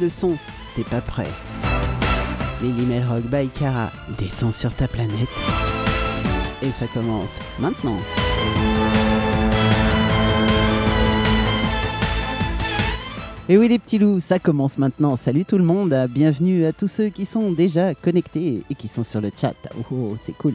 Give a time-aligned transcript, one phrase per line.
[0.00, 0.36] le son,
[0.74, 1.28] t'es pas prêt.
[2.62, 5.28] Lily Melrock by Cara descend sur ta planète.
[6.62, 7.96] Et ça commence maintenant.
[13.48, 15.16] Et oui les petits loups, ça commence maintenant.
[15.16, 19.02] Salut tout le monde, bienvenue à tous ceux qui sont déjà connectés et qui sont
[19.02, 19.54] sur le chat.
[19.76, 20.54] Oh, oh c'est cool.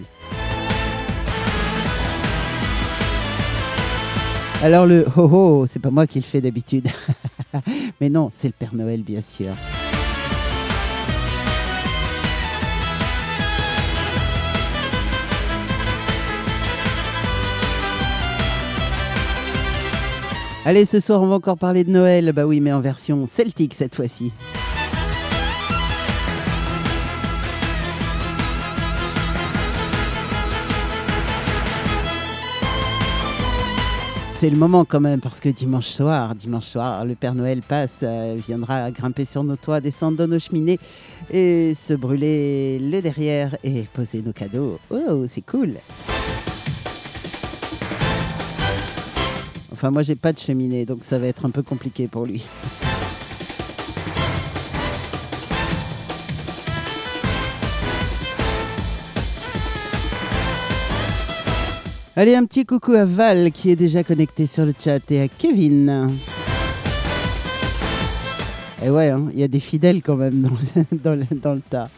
[4.62, 6.88] Alors le ho ho, c'est pas moi qui le fais d'habitude.
[8.02, 9.54] Mais non, c'est le Père Noël bien sûr.
[20.68, 22.34] Allez, ce soir, on va encore parler de Noël.
[22.34, 24.34] Bah oui, mais en version celtique cette fois-ci.
[34.46, 38.02] C'est le moment quand même parce que dimanche soir, dimanche soir, le Père Noël passe,
[38.04, 40.78] euh, viendra grimper sur nos toits, descendre dans nos cheminées
[41.32, 44.78] et se brûler le derrière et poser nos cadeaux.
[44.92, 45.78] Oh, c'est cool.
[49.72, 52.46] Enfin, moi, j'ai pas de cheminée, donc ça va être un peu compliqué pour lui.
[62.18, 65.28] Allez, un petit coucou à Val qui est déjà connecté sur le chat et à
[65.28, 66.14] Kevin.
[68.82, 70.48] Et ouais, hein, il y a des fidèles quand même
[70.94, 71.90] dans dans le tas.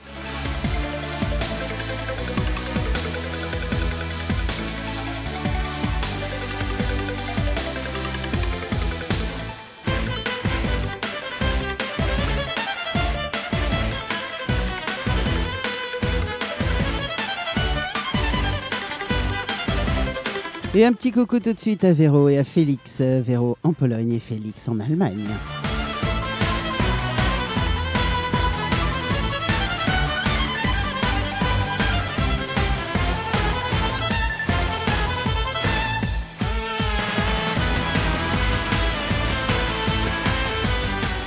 [20.77, 23.01] Et un petit coucou tout de suite à Véro et à Félix.
[23.01, 25.25] Véro en Pologne et Félix en Allemagne.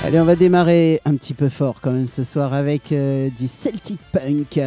[0.01, 3.47] Allez, on va démarrer un petit peu fort quand même ce soir avec euh, du
[3.47, 4.61] Celtic Punk.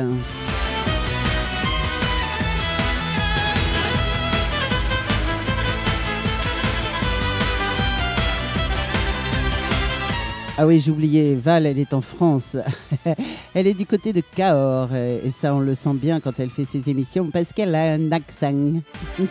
[10.57, 12.57] Ah oui, oublié, Val, elle est en France.
[13.55, 14.95] elle est du côté de Cahors.
[14.95, 18.13] Et ça, on le sent bien quand elle fait ses émissions parce qu'elle a un
[18.13, 18.75] accent.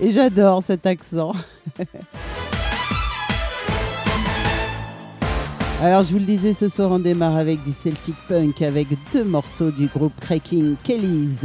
[0.00, 1.34] et j'adore cet accent.
[5.82, 9.24] Alors, je vous le disais, ce soir, on démarre avec du Celtic Punk avec deux
[9.24, 11.36] morceaux du groupe Cracking Kellys.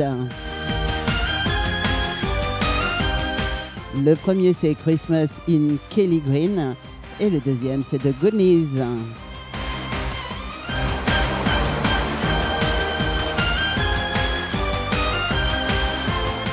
[4.04, 6.76] Le premier c'est Christmas in Kelly Green
[7.20, 8.80] et le deuxième c'est The Goonies.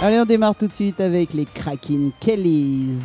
[0.03, 2.99] Allez, on démarre tout de suite avec les Cracking Kellys.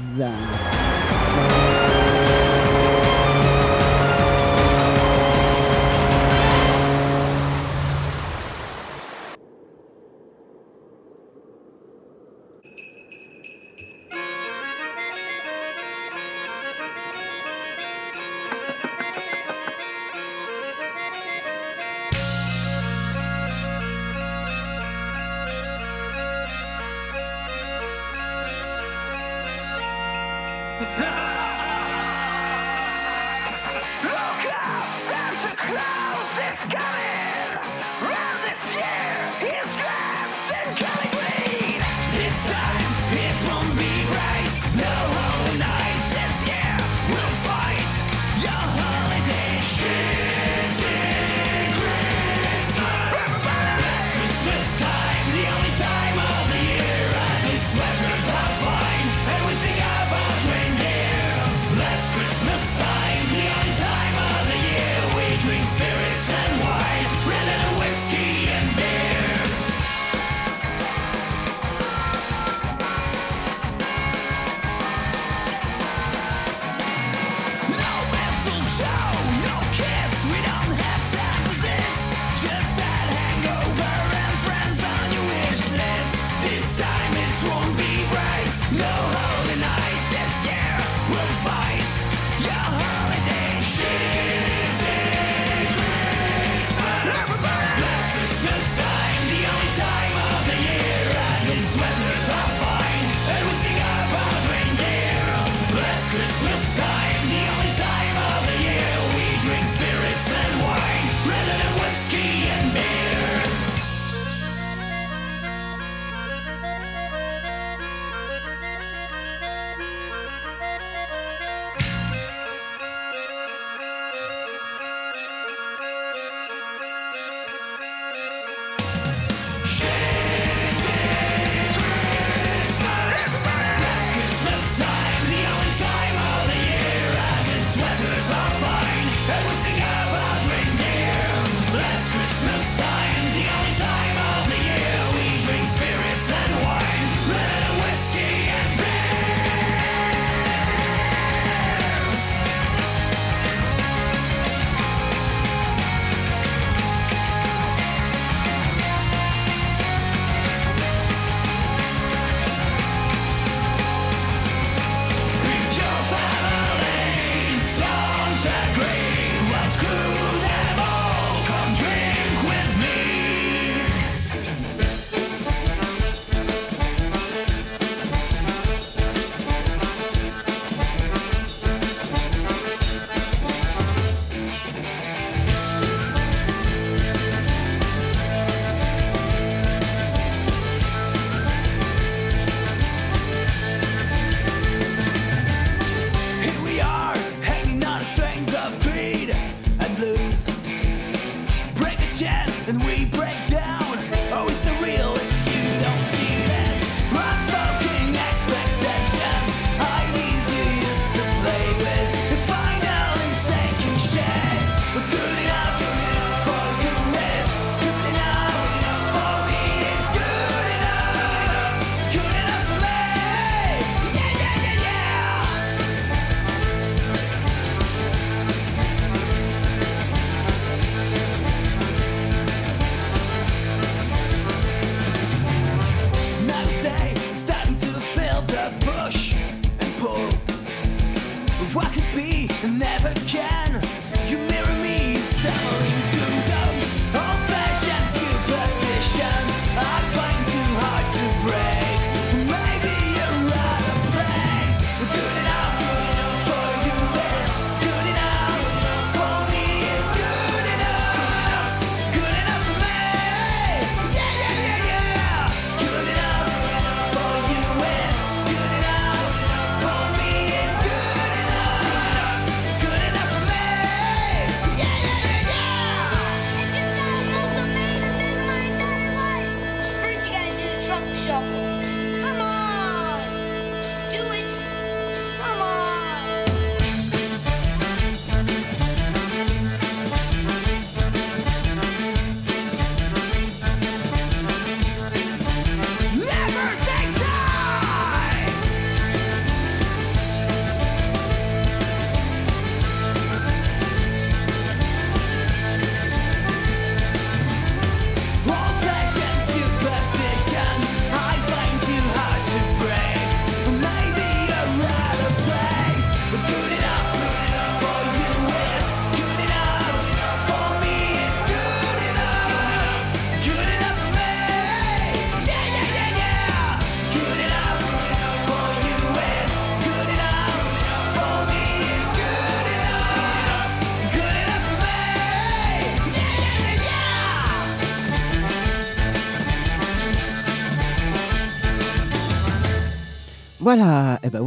[30.80, 31.27] Ha ha!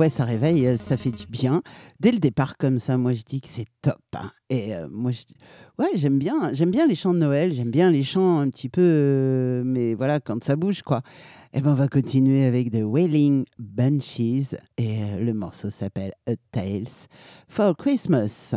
[0.00, 1.62] Ouais, ça réveille, euh, ça fait du bien.
[2.00, 4.00] Dès le départ, comme ça, moi je dis que c'est top.
[4.14, 4.30] Hein.
[4.48, 5.10] Et euh, moi,
[5.78, 8.70] ouais, j'aime bien, j'aime bien les chants de Noël, j'aime bien les chants un petit
[8.70, 11.02] peu, euh, mais voilà, quand ça bouge, quoi.
[11.52, 16.34] Et eh ben on va continuer avec The Wailing Bunches et le morceau s'appelle A
[16.52, 17.08] Tales
[17.48, 18.54] for Christmas.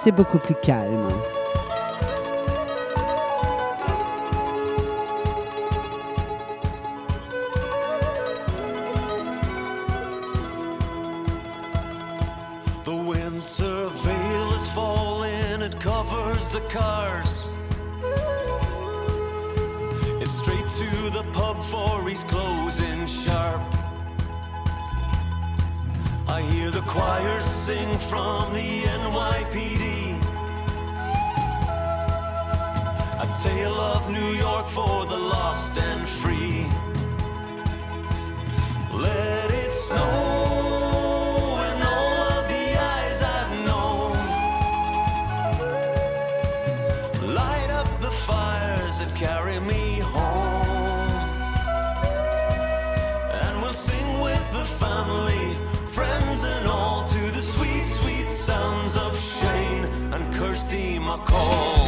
[0.00, 1.08] C'est beaucoup plus calme.
[16.50, 17.48] The cars.
[20.22, 23.60] It's straight to the pub for he's closing sharp.
[26.26, 29.84] I hear the choirs sing from the NYPD.
[33.24, 36.66] A tale of New York for the lost and free.
[38.92, 40.67] Let it snow.
[58.48, 61.86] Sounds of Shane and Kirsty MacColl.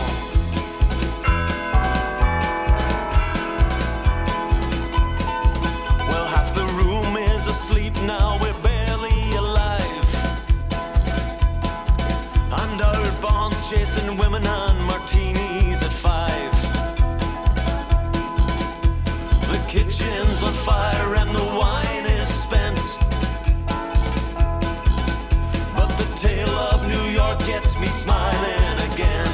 [6.06, 10.10] Well, half the room is asleep now, we're barely alive.
[12.62, 16.56] And our bonds chasing women and martinis at five.
[19.50, 21.99] The kitchen's on fire and the wine
[27.38, 29.29] gets me smiling again.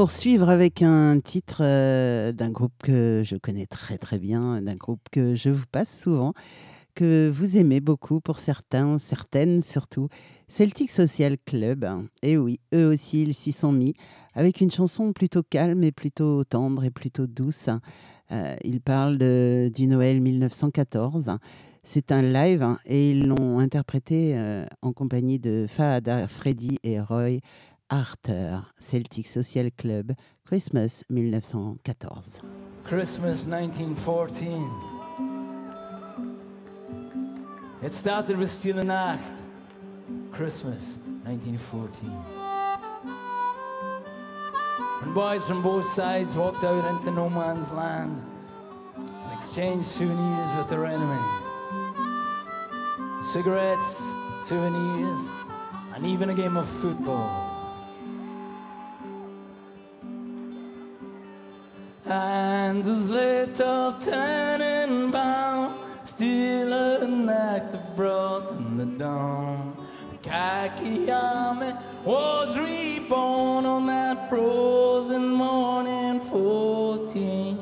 [0.00, 5.02] Poursuivre avec un titre euh, d'un groupe que je connais très très bien, d'un groupe
[5.12, 6.32] que je vous passe souvent,
[6.94, 10.08] que vous aimez beaucoup pour certains, certaines surtout,
[10.48, 11.86] Celtic Social Club.
[12.22, 13.92] Et oui, eux aussi, ils s'y sont mis
[14.32, 17.68] avec une chanson plutôt calme et plutôt tendre et plutôt douce.
[18.32, 21.36] Euh, ils parlent du Noël 1914.
[21.82, 27.40] C'est un live et ils l'ont interprété euh, en compagnie de Fahad Freddy et Roy
[27.90, 30.16] Arthur, Celtic Social Club,
[30.46, 32.40] Christmas 1914.
[32.84, 34.70] Christmas 1914.
[37.82, 39.32] It started with Stille Nacht.
[40.30, 42.10] Christmas 1914.
[45.00, 48.22] When boys from both sides walked out into no man's land
[48.96, 51.20] and exchanged souvenirs with their enemy.
[53.32, 54.12] Cigarettes,
[54.44, 55.28] souvenirs,
[55.92, 57.49] and even a game of football.
[62.10, 63.92] And his little
[65.12, 69.76] bound, still an act of brought in the dawn.
[70.28, 71.72] Army
[72.04, 77.56] was reborn on that frozen morning 14.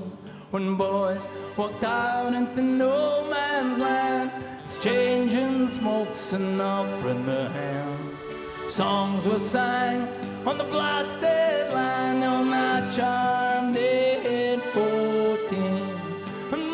[0.50, 1.28] When boys
[1.58, 4.32] walked out into no man's land,
[4.64, 8.24] exchanging smokes and offering their hands.
[8.68, 10.08] Songs were sang
[10.46, 14.37] on the blasted line on that charmed day at 14.
[14.50, 14.62] And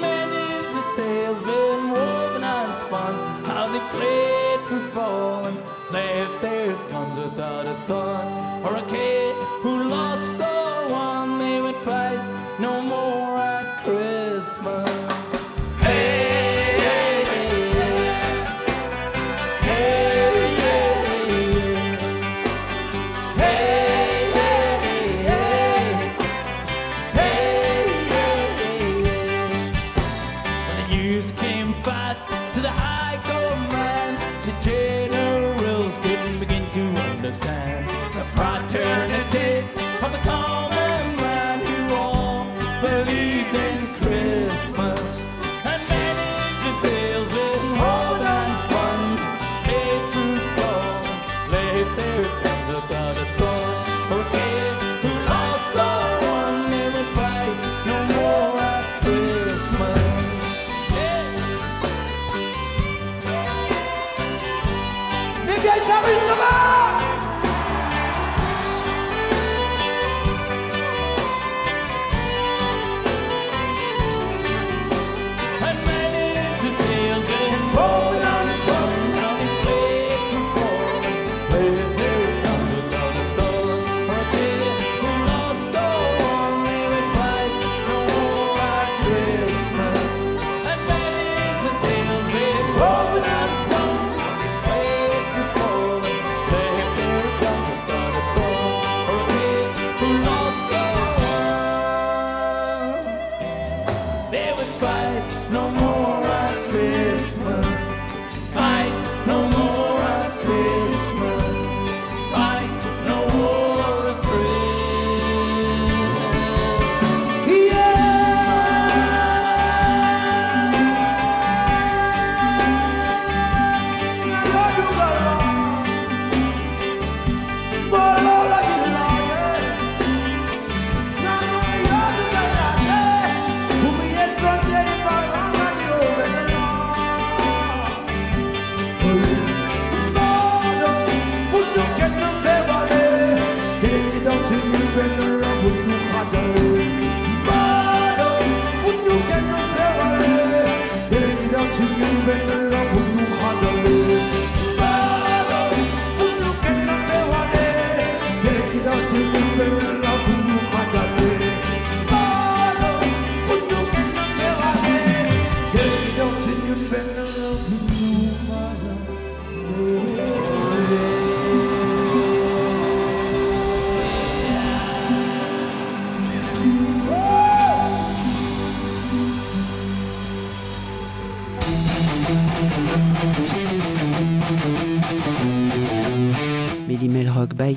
[0.00, 3.14] many's the tales been woven and spun
[3.46, 4.23] how they played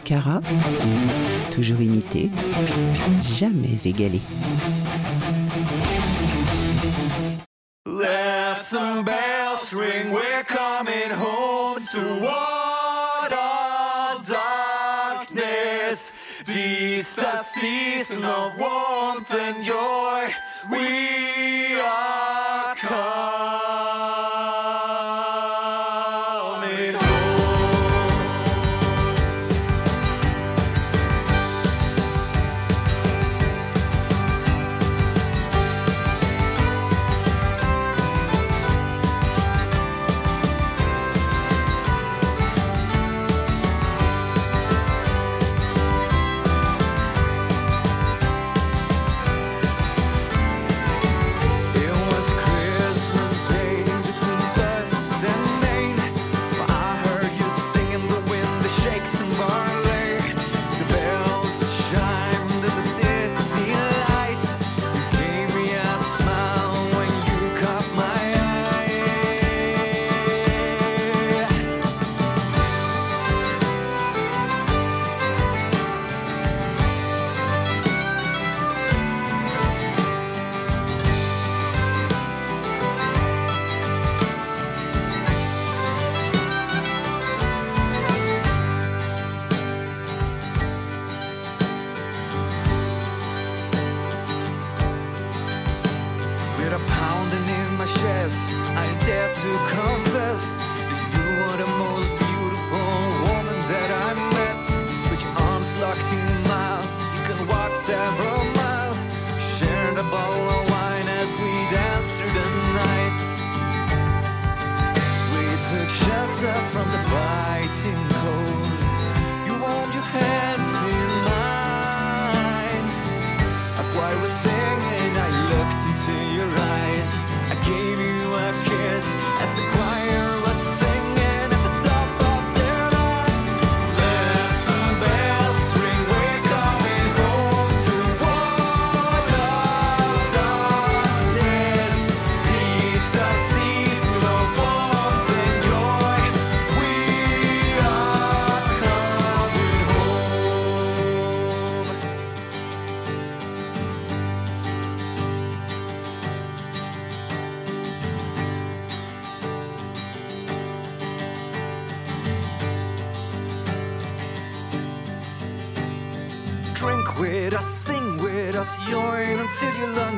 [0.08, 0.39] Cara,
[1.52, 2.30] toujours imité,
[3.22, 4.22] jamais égalé.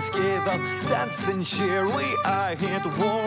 [0.09, 0.61] Give up.
[0.87, 3.18] Dance and cheer, we are here to warm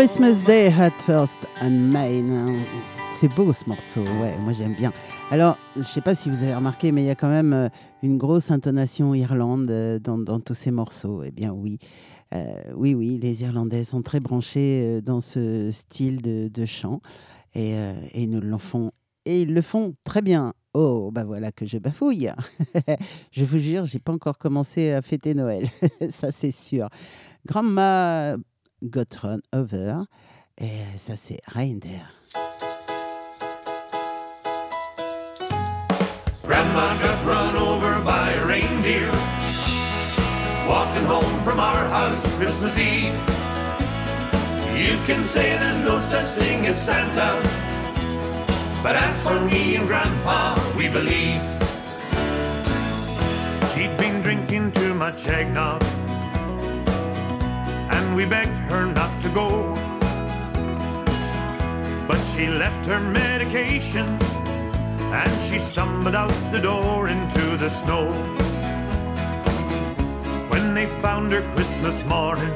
[0.00, 2.64] Christmas Day at First and Main.
[3.12, 4.94] C'est beau ce morceau, ouais, moi j'aime bien.
[5.30, 7.68] Alors, je sais pas si vous avez remarqué, mais il y a quand même euh,
[8.02, 11.22] une grosse intonation irlande euh, dans, tous ces morceaux.
[11.22, 11.78] Eh bien oui,
[12.32, 17.02] Euh, oui, oui, les Irlandais sont très branchés dans ce style de, chant
[17.54, 18.92] et, et ils nous le font
[19.26, 20.54] et ils le font très bien.
[20.72, 22.30] Oh, bah voilà que je bafouille.
[23.32, 25.68] je vous jure, j'ai pas encore commencé à fêter Noël,
[26.08, 26.88] ça c'est sûr.
[27.44, 28.36] Grandma
[28.88, 30.06] got run over
[30.58, 32.02] et ça c'est Reindeer.
[36.42, 39.10] Grandma got run over by a reindeer.
[40.66, 43.14] Walking home from our house Christmas Eve.
[44.76, 47.40] You can say there's no such thing as Santa.
[48.82, 51.40] But as for me and Grandpa, we believe.
[53.74, 55.89] She'd been drinking too much eggnog.
[58.10, 59.72] And we begged her not to go.
[62.08, 64.04] But she left her medication
[65.14, 68.10] and she stumbled out the door into the snow.
[70.48, 72.50] When they found her Christmas morning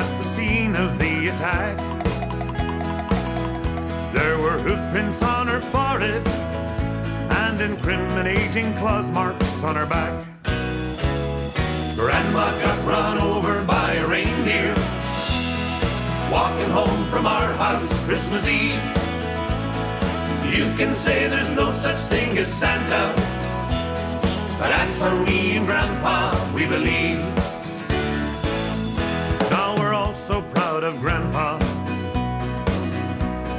[0.00, 1.78] at the scene of the attack,
[4.12, 6.28] there were hoofprints on her forehead
[7.40, 10.31] and incriminating claws marks on her back.
[12.02, 14.74] Grandma got run over by a reindeer.
[16.32, 18.82] Walking home from our house Christmas Eve.
[20.52, 23.04] You can say there's no such thing as Santa.
[24.58, 27.20] But as for me and Grandpa, we believe.
[29.48, 31.56] Now we're all so proud of Grandpa.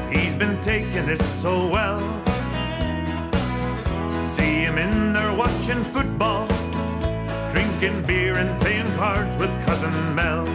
[0.10, 2.02] He's been taking this so well.
[4.28, 6.46] See him in there watching football,
[7.80, 10.46] drinking beer and playing cards with Cousin Mel.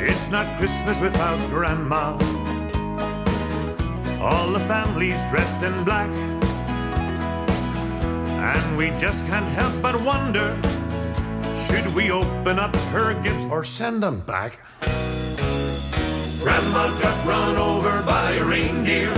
[0.00, 2.12] It's not Christmas without Grandma.
[4.20, 6.10] All the family's dressed in black.
[8.38, 10.56] And we just can't help but wonder
[11.56, 14.60] should we open up her gifts or send them back?
[16.40, 19.12] Grandma got run over by a reindeer.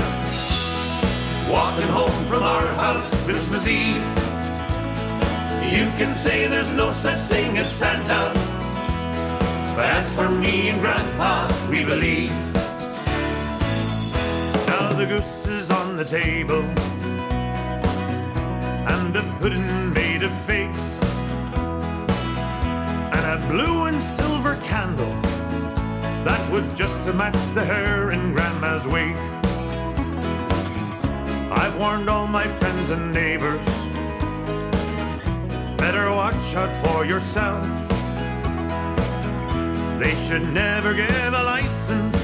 [1.50, 4.27] Walking home from our house Christmas Eve.
[5.70, 8.32] You can say there's no such thing as Santa.
[9.76, 12.32] But as for me and Grandpa, we believe.
[14.66, 16.62] Now the goose is on the table.
[18.92, 20.84] And the pudding made of figs.
[23.14, 25.16] And a blue and silver candle
[26.24, 29.16] that would just to match the hair in Grandma's wig.
[31.52, 33.77] I've warned all my friends and neighbors.
[35.90, 37.88] Better watch out for yourselves.
[39.98, 42.18] They should never give a license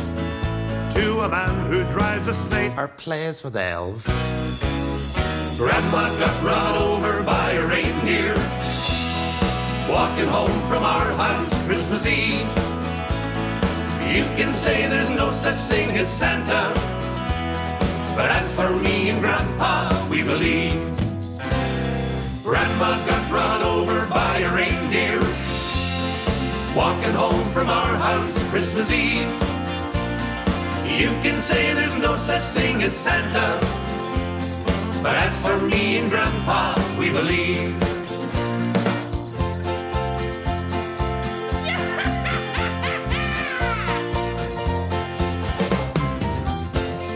[0.94, 4.04] to a man who drives a sleigh or plays with elves.
[5.56, 8.34] Grandma got run over by a reindeer.
[9.88, 12.46] Walking home from our house Christmas Eve.
[14.14, 16.70] You can say there's no such thing as Santa.
[18.14, 20.93] But as for me and Grandpa, we believe.
[22.44, 25.18] Grandma got run over by a reindeer.
[26.76, 29.32] Walking home from our house Christmas Eve.
[30.84, 33.58] You can say there's no such thing as Santa.
[35.02, 37.93] But as for me and Grandpa, we believe.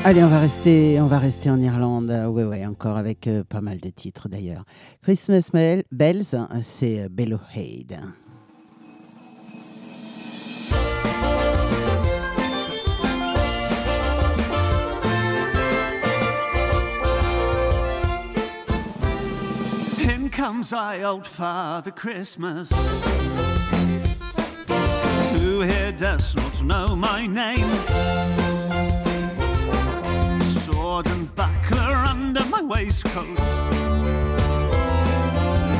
[0.04, 2.10] Allez, on va rester, on va rester en Irlande.
[2.10, 4.64] Euh, Ouais, ouais, encore avec euh, pas mal de titres d'ailleurs.
[5.02, 6.24] Christmas Bell- Bells,
[6.62, 7.98] c'est euh, Bello Haid.
[20.00, 22.70] In comes I, old Father Christmas,
[25.32, 27.68] who here does not know my name.
[30.88, 33.38] Sword and buckler under my waistcoat.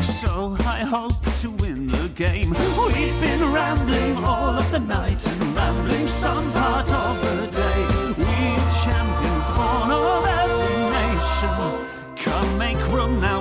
[0.03, 2.51] So I hope to win the game.
[2.51, 7.81] We've been rambling all of the night and rambling some part of the day.
[8.19, 8.35] We
[8.85, 11.57] champions born of every nation.
[12.25, 13.38] Come make room now,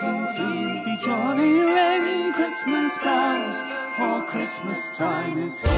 [0.00, 1.60] to be jolly.
[1.60, 3.62] Ring Christmas bells,
[3.96, 5.72] for Christmas time is here.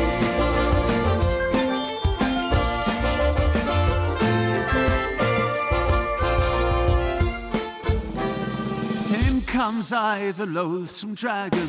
[9.14, 11.66] In comes I, the loathsome dragon.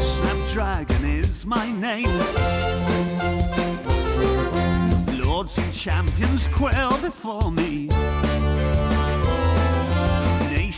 [0.00, 2.18] Snapdragon is my name.
[5.24, 7.88] Lords and champions quail before me.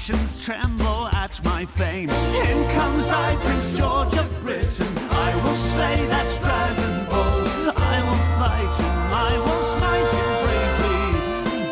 [0.08, 2.08] Nations tremble at my fame.
[2.08, 4.88] In comes I, Prince George of Britain.
[5.10, 7.72] I will slay that dragon bull.
[7.76, 8.98] I will fight him.
[9.12, 11.02] I will smite him bravely.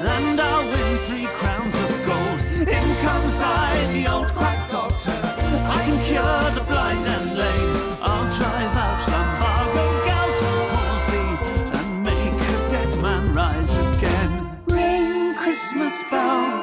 [0.04, 2.40] And I'll win three crowns of gold.
[2.68, 5.18] In comes I, the old quack doctor.
[5.76, 7.96] I can cure the blind and lame.
[8.02, 11.26] I'll drive out lumbago, gout, and palsy,
[11.78, 14.60] and make a dead man rise again.
[14.66, 16.55] Ring Christmas bells,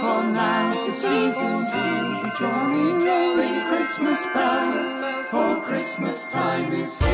[0.00, 1.82] for now's the season to
[2.22, 2.88] be jolly.
[3.36, 7.08] Ring Christmas bells, for Christmas time is here.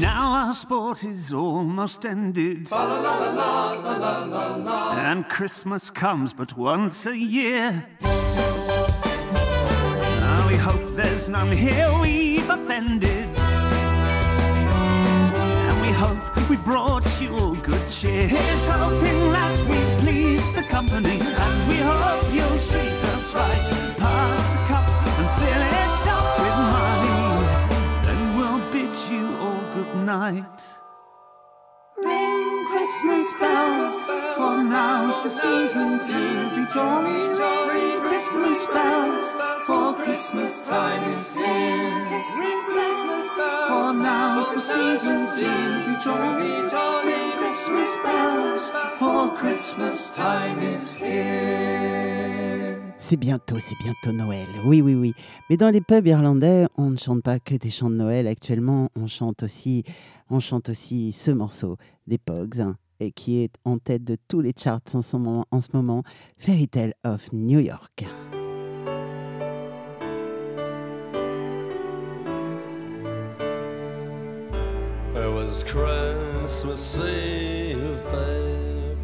[0.00, 2.68] Now our sport is almost ended.
[5.06, 7.86] And Christmas comes but once a year.
[10.20, 13.19] Now we hope there's none here we've offended.
[16.50, 18.26] We brought you all good cheer.
[18.26, 23.96] Here's hoping that we please the company, and we hope you'll treat us right.
[23.96, 27.22] Pass the cup and fill it up with money,
[28.04, 30.79] then we'll bid you all good night.
[32.90, 34.04] Christmas bells,
[34.36, 37.28] for now's the season to be jolly.
[37.70, 39.30] Ring Christmas bells,
[39.64, 41.86] for Christmas time is here.
[41.86, 45.50] Ring Christmas bells, for now's the season to
[45.86, 46.50] be jolly.
[47.06, 51.70] Ring Christmas bells, for Christmas time is here.
[52.98, 54.46] C'est bientôt, c'est bientôt Noël.
[54.64, 55.14] Oui, oui, oui.
[55.48, 58.26] Mais dans les pubs irlandais, on ne chante pas que des chants de Noël.
[58.26, 59.84] Actuellement, on chante aussi,
[60.28, 61.76] on chante aussi ce morceau
[62.06, 65.60] des Pogs, et qui est en tête de tous les charts en ce moment, en
[65.60, 66.02] ce moment
[66.38, 68.04] Fairy Tale of New York.
[75.14, 78.98] It was Christmas Eve, babe,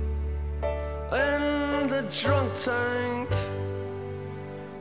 [1.12, 3.28] in the drunk tank.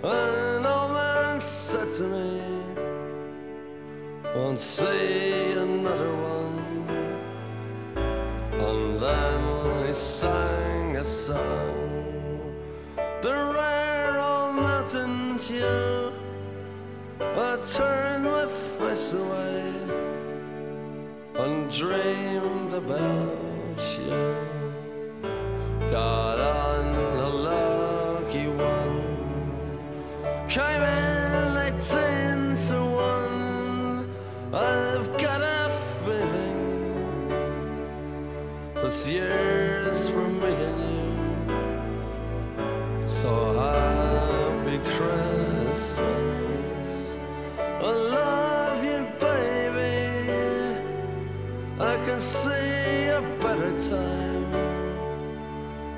[0.03, 2.41] An old man said to me,
[4.35, 6.54] Won't see another one.
[8.67, 12.55] And then he sang a song,
[13.21, 16.13] the rare old mountain tune.
[17.19, 18.47] I turned my
[18.77, 19.73] face away
[21.35, 24.35] and dreamed about you.
[25.91, 26.85] Got on
[27.19, 28.99] a lucky one,
[30.49, 32.79] came in 18 to
[34.51, 34.84] 1.
[38.85, 41.09] This year's me and you.
[43.07, 46.89] So happy Christmas.
[47.57, 49.95] I love you, baby.
[51.79, 54.51] I can see a better time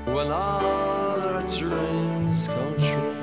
[0.06, 3.17] when all our dreams come true.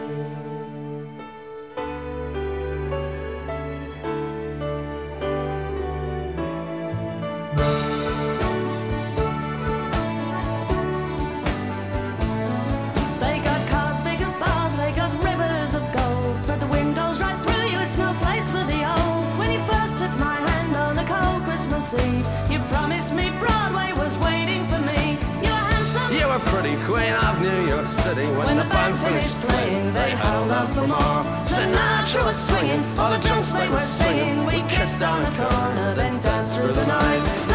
[32.16, 34.46] Sinatra was swinging, all the drunks they were singing.
[34.46, 37.55] We kissed on the corner, then danced through the night.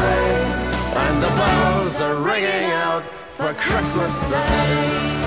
[0.00, 3.04] And the bells are ringing out
[3.36, 5.19] for Christmas Day.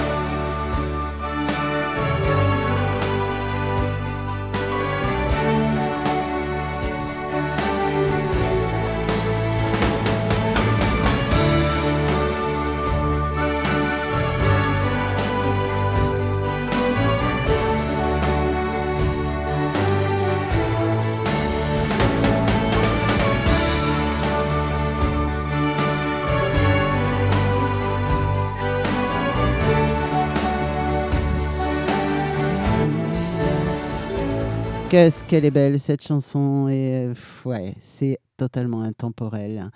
[34.94, 37.12] qu'est-ce qu'elle est belle cette chanson et
[37.46, 39.72] ouais, c'est totalement intemporel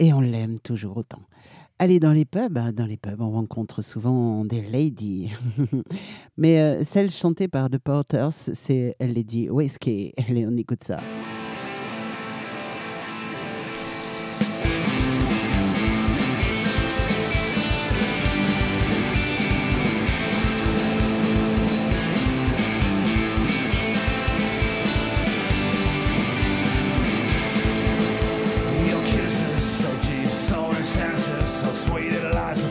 [0.00, 1.20] et on l'aime toujours autant.
[1.78, 5.30] Aller dans les pubs, hein, dans les pubs, on rencontre souvent des ladies.
[6.36, 10.12] Mais euh, celle chantée par The Porters, c'est Lady Whiskey.
[10.28, 10.98] Allez, on écoute ça.
[31.98, 32.68] waited Eliza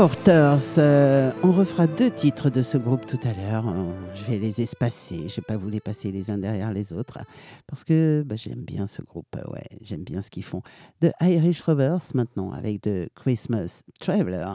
[0.00, 0.78] Porters.
[0.78, 3.68] Euh, on refera deux titres de ce groupe tout à l'heure.
[3.68, 5.16] Euh, je vais les espacer.
[5.16, 7.18] Je ne vais pas vous les passer les uns derrière les autres
[7.66, 9.26] parce que bah, j'aime bien ce groupe.
[9.36, 10.62] Euh, ouais, j'aime bien ce qu'ils font.
[11.02, 14.46] The Irish Rovers maintenant avec The Christmas Traveler.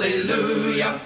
[0.00, 0.98] Hallelujah.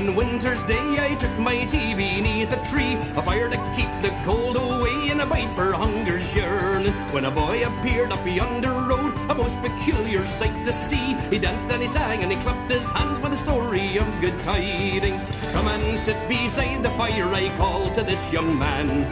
[0.00, 4.08] One winter's day I took my tea beneath a tree, a fire to keep the
[4.24, 6.94] cold away and a bite for hunger's yearning.
[7.12, 11.12] When a boy appeared up yonder road, a most peculiar sight to see.
[11.28, 14.42] He danced and he sang and he clapped his hands with a story of good
[14.42, 15.22] tidings.
[15.52, 19.04] Come and sit beside the fire, I called to this young man.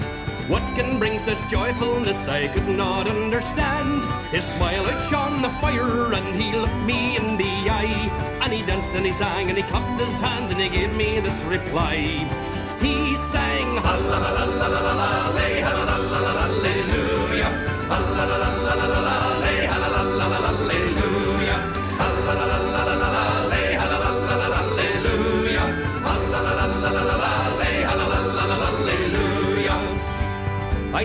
[0.49, 4.03] What can bring such joyfulness I could not understand.
[4.30, 8.38] His smile outshone the fire and he looked me in the eye.
[8.40, 11.20] And he danced and he sang and he clapped his hands and he gave me
[11.20, 11.96] this reply.
[12.80, 14.49] He sang ha la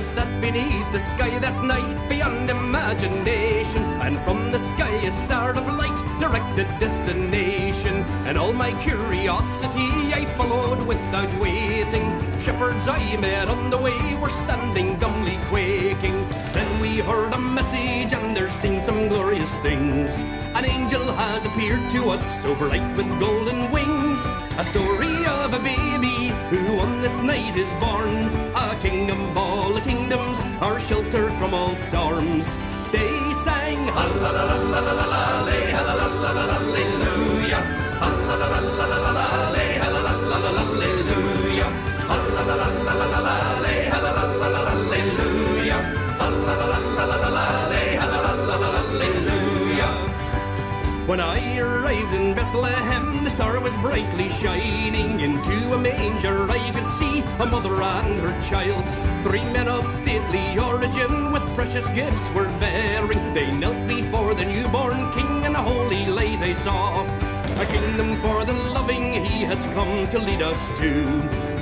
[0.03, 5.65] sat beneath the sky that night beyond imagination, and from the sky a star of
[5.65, 7.95] light directed destination.
[8.27, 12.05] And all my curiosity I followed without waiting.
[12.39, 16.27] Shepherds I met on the way were standing dumbly quaking.
[16.53, 20.17] Then we heard a message, and there seemed some glorious things.
[20.57, 24.19] An angel has appeared to us, so bright with golden wings.
[24.57, 26.22] A story of a baby
[26.53, 28.13] who on this night is born.
[28.55, 32.55] A king of all the kingdoms, our shelter from all storms.
[32.91, 34.13] They sang ha
[53.83, 55.19] brightly shining.
[55.19, 58.87] Into a manger I could see a mother and her child.
[59.23, 63.33] Three men of stately origin with precious gifts were bearing.
[63.33, 67.03] They knelt before the newborn king and a holy light I saw.
[67.63, 71.03] A kingdom for the loving he has come to lead us to.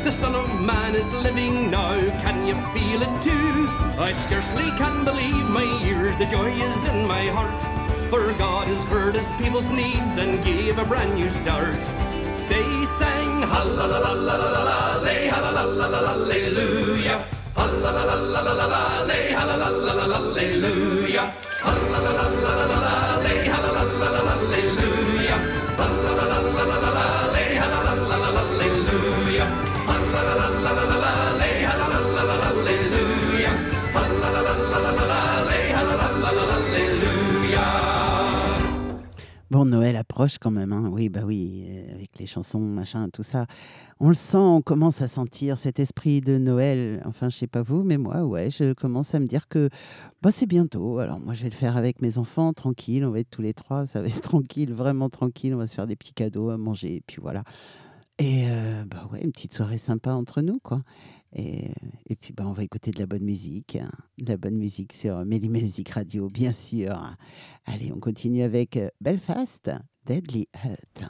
[0.04, 3.68] The Son of Man is living now, can you feel it too?
[4.00, 7.81] I scarcely can believe my ears, the joy is in my heart.
[8.12, 11.80] For God has heard his people's needs, and gave a brand new start.
[12.50, 14.04] They sang hallelujah,
[16.12, 17.24] hallelujah,
[19.40, 21.32] hallelujah,
[21.64, 22.41] hallelujah.
[39.52, 40.90] Bon, Noël approche quand même, hein.
[40.94, 43.48] oui, bah oui, euh, avec les chansons, machin, tout ça.
[44.00, 47.04] On le sent, on commence à sentir cet esprit de Noël.
[47.06, 49.70] Enfin, je sais pas vous, mais moi, ouais, je commence à me dire que
[50.22, 51.00] bah, c'est bientôt.
[51.00, 53.04] Alors, moi, je vais le faire avec mes enfants, tranquille.
[53.04, 55.54] On va être tous les trois, ça va être tranquille, vraiment tranquille.
[55.54, 57.44] On va se faire des petits cadeaux à manger, et puis voilà.
[58.20, 60.82] Et euh, bah ouais, une petite soirée sympa entre nous, quoi.
[61.34, 61.74] Et,
[62.20, 63.90] puis, bah, on va écouter de la bonne musique, hein.
[64.18, 67.16] de la bonne musique sur Méli Music Radio, bien sûr.
[67.66, 69.72] Allez, on continue avec euh, Belfast,
[70.06, 71.04] Deadly Hurt.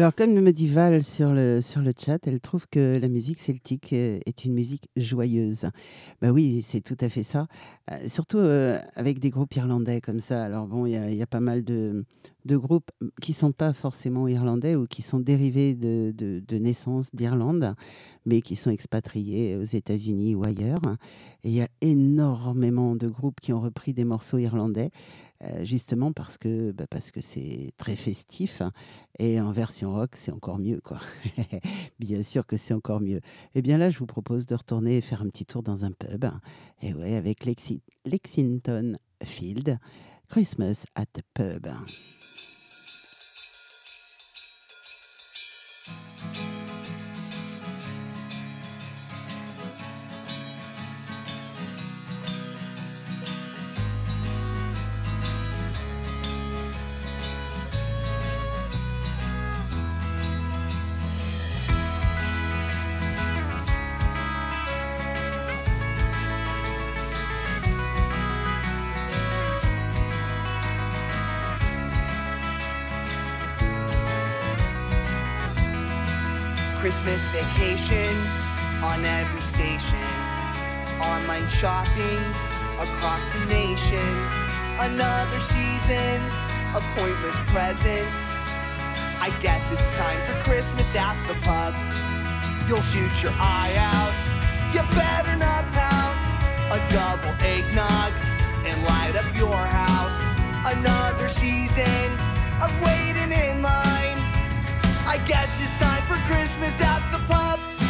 [0.00, 3.38] Alors, comme me dit Val sur le, sur le chat, elle trouve que la musique
[3.38, 5.66] celtique euh, est une musique joyeuse.
[6.22, 7.48] Bah oui, c'est tout à fait ça.
[7.92, 10.42] Euh, surtout euh, avec des groupes irlandais comme ça.
[10.42, 12.06] Alors bon, il y a, pas mal de,
[12.46, 12.90] de groupes
[13.20, 17.74] qui sont pas forcément irlandais ou qui sont dérivés de, de, de naissance d'Irlande,
[18.24, 20.80] mais qui sont expatriés aux États-Unis ou ailleurs.
[21.44, 24.92] Et il y a énormément de groupes qui ont repris des morceaux irlandais.
[25.42, 28.72] Euh, justement parce que bah, parce que c'est très festif hein,
[29.18, 31.00] et en version rock c'est encore mieux quoi.
[31.98, 33.20] Bien sûr que c'est encore mieux.
[33.54, 36.26] Et bien là je vous propose de retourner faire un petit tour dans un pub
[36.82, 39.78] et ouais avec Lexi- Lexington Field
[40.28, 41.68] Christmas at the pub.
[78.82, 80.04] On every station.
[81.00, 82.20] Online shopping
[82.78, 84.12] across the nation.
[84.78, 86.20] Another season
[86.74, 88.20] of pointless presents.
[89.18, 91.74] I guess it's time for Christmas at the pub.
[92.68, 94.12] You'll shoot your eye out.
[94.74, 96.16] You better not pout.
[96.76, 98.12] A double eggnog
[98.66, 100.20] and light up your house.
[100.66, 102.12] Another season
[102.60, 104.09] of waiting in line.
[105.10, 107.89] I guess it's time for Christmas at the pub.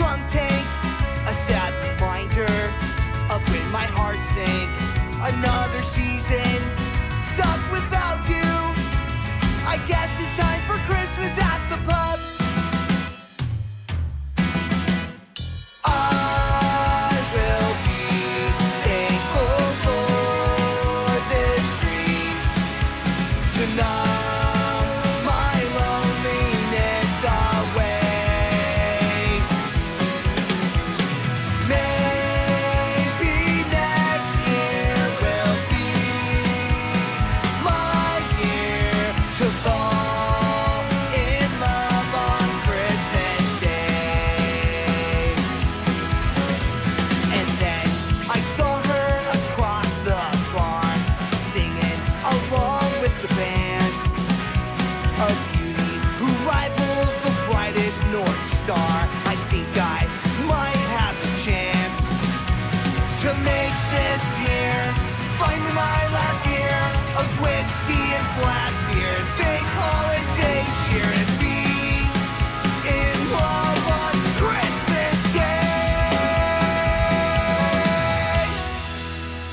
[0.00, 0.66] The tank,
[1.28, 2.72] a sad reminder
[3.28, 4.70] of when my heart sank.
[5.20, 6.60] Another season
[7.20, 8.50] stuck without you.
[9.68, 10.49] I guess it's time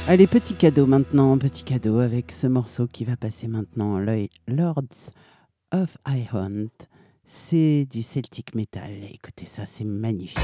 [0.10, 4.00] Allez, petit cadeau maintenant, petit cadeau avec ce morceau qui va passer maintenant,
[4.48, 5.12] Lords
[5.74, 6.68] of Iron.
[7.26, 8.90] C'est du Celtic Metal.
[9.14, 10.40] Écoutez ça, c'est magnifique.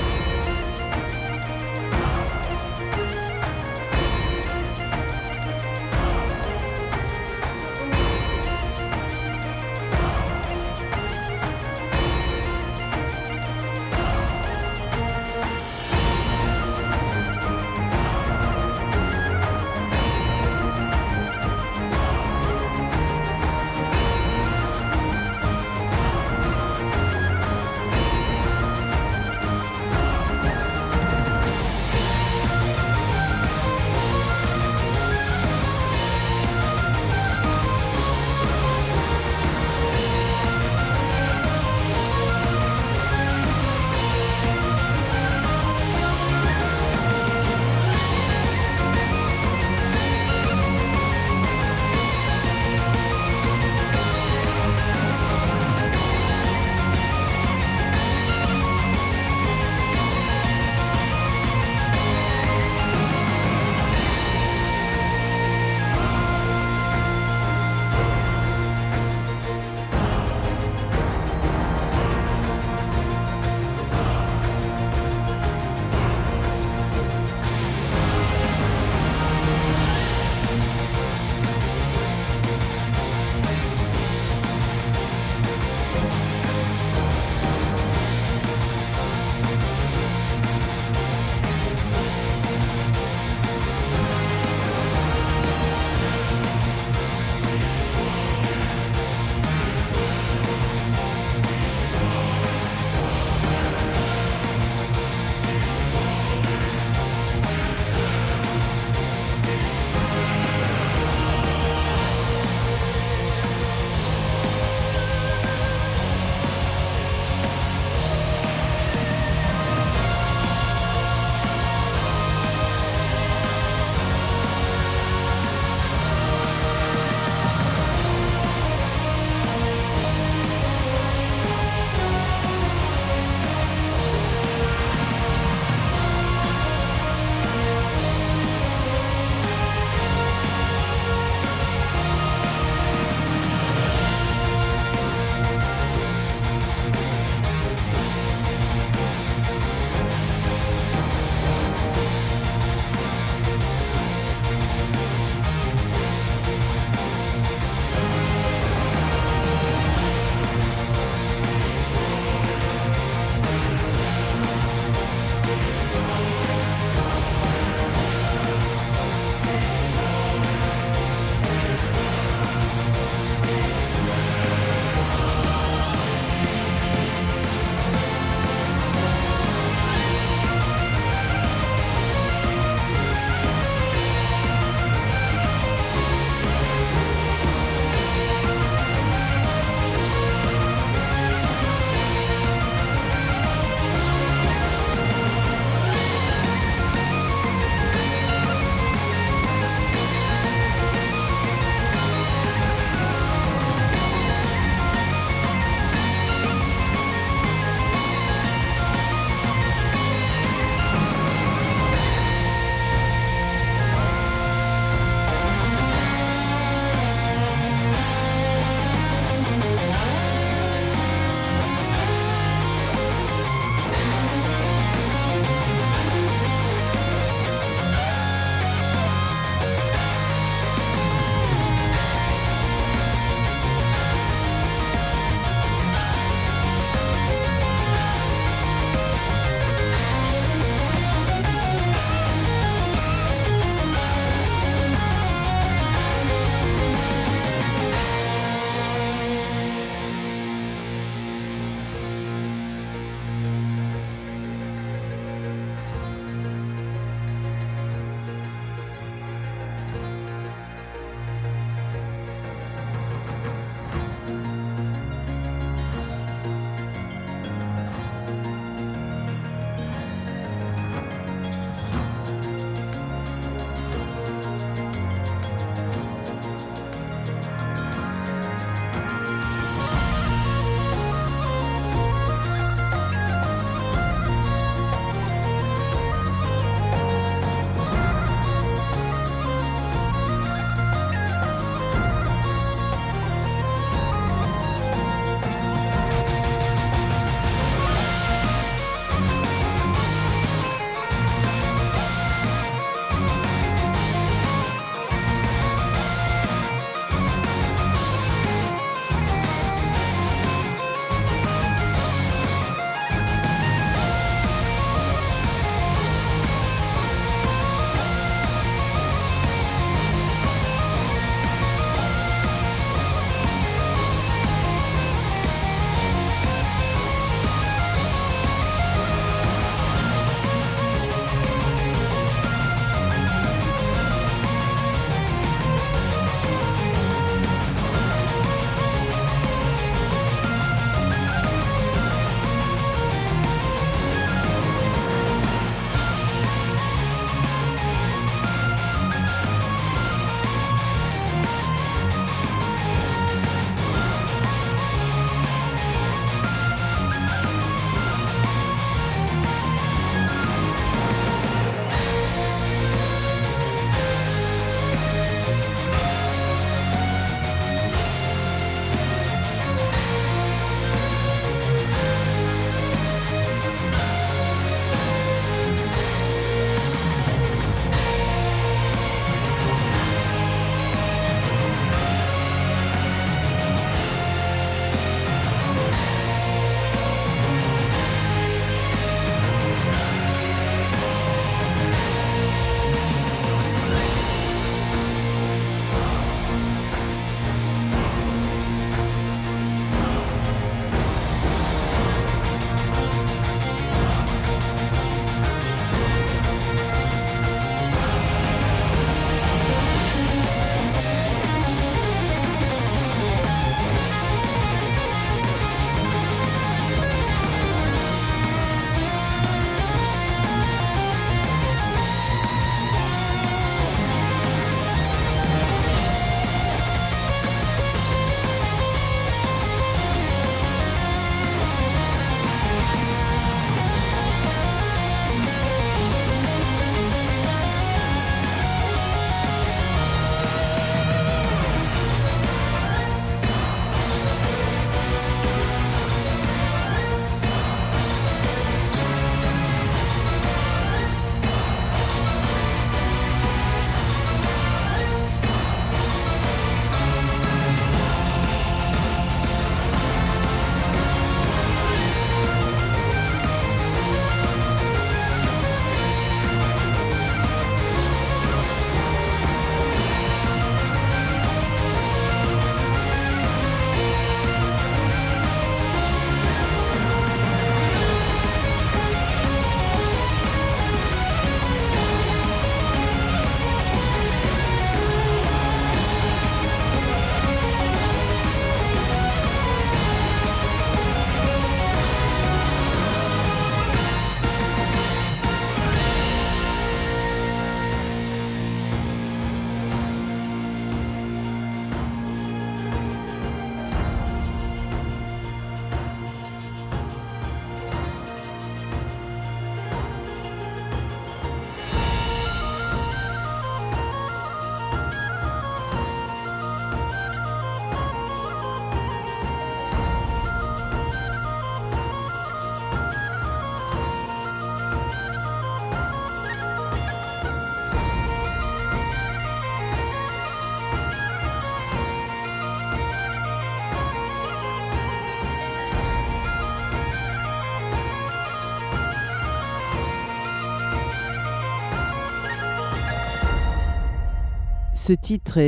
[545.05, 545.59] Ce titre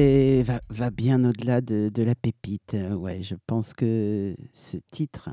[0.70, 2.74] va, bien au-delà de, la pépite.
[2.74, 5.30] Euh, Ouais, je pense que ce titre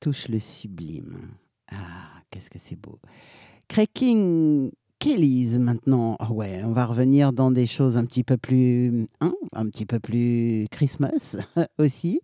[0.00, 1.28] touche le sublime.
[1.70, 2.98] Ah, qu'est-ce que c'est beau.
[3.68, 6.16] Cracking Kellys maintenant.
[6.18, 9.86] Ah ouais, on va revenir dans des choses un petit peu plus, hein, un petit
[9.86, 11.36] peu plus Christmas
[11.78, 12.20] aussi.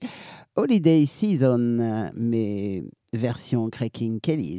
[0.56, 4.58] Holiday Season, mais version Cracking Kellys.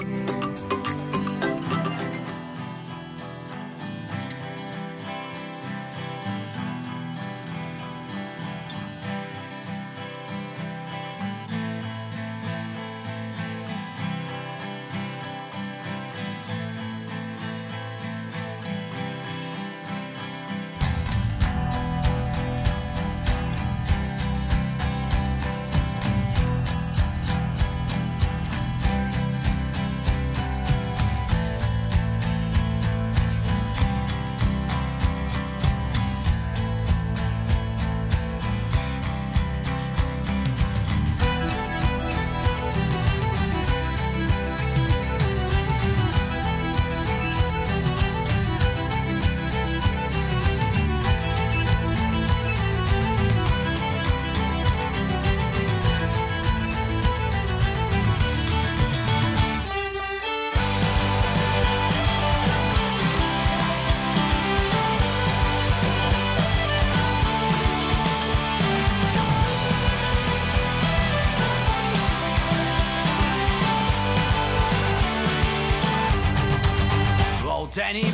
[77.93, 78.11] Danny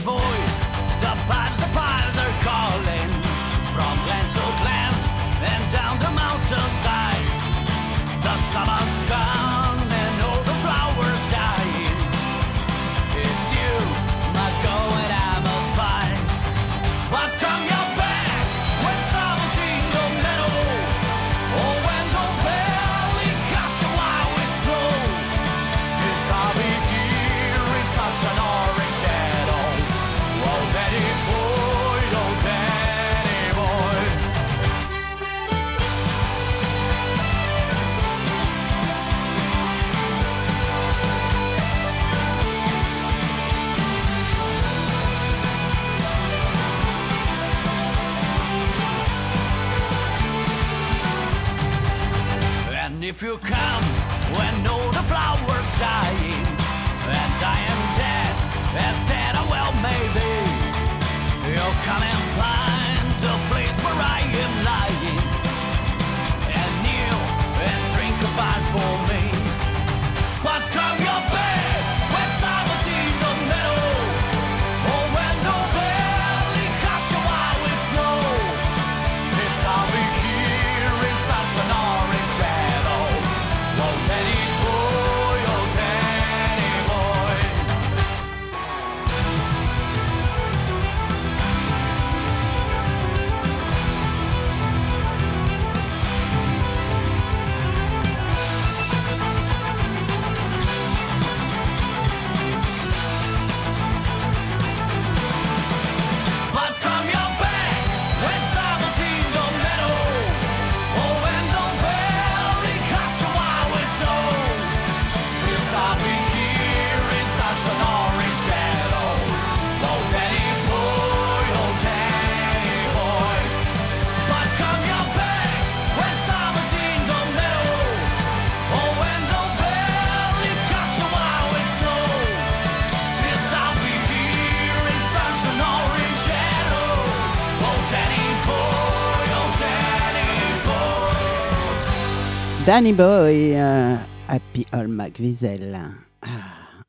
[142.68, 143.96] Danny Boy, euh,
[144.28, 145.74] Happy All McVizel.
[146.20, 146.26] Ah,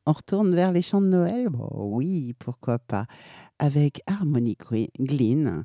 [0.04, 1.48] on retourne vers les chants de Noël?
[1.48, 3.06] Bon, Oui, pourquoi pas.
[3.58, 4.58] Avec Harmony
[4.98, 5.64] Glynn.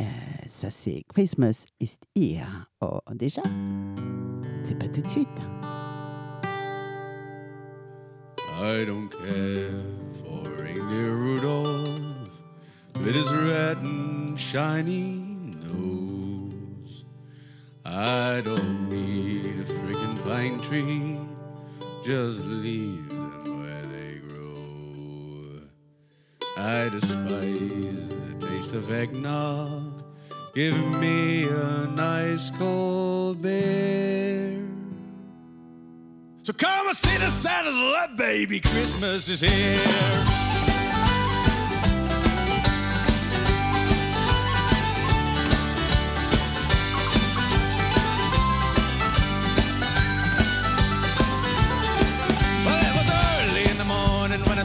[0.00, 0.04] Euh,
[0.48, 2.66] ça, c'est Christmas is here.
[2.80, 3.42] Oh, déjà?
[4.64, 5.28] C'est pas tout de suite.
[8.58, 9.84] I don't care
[10.22, 12.42] for reindeer Rudolph
[13.04, 15.20] his red and shiny
[15.68, 17.04] nose.
[17.84, 18.81] I don't
[19.62, 21.16] a freaking pine tree,
[22.04, 25.60] just leave them where they grow.
[26.56, 30.02] I despise the taste of eggnog.
[30.54, 34.58] Give me a nice cold beer.
[36.42, 38.58] So come and see the Santa's love, baby.
[38.58, 40.41] Christmas is here.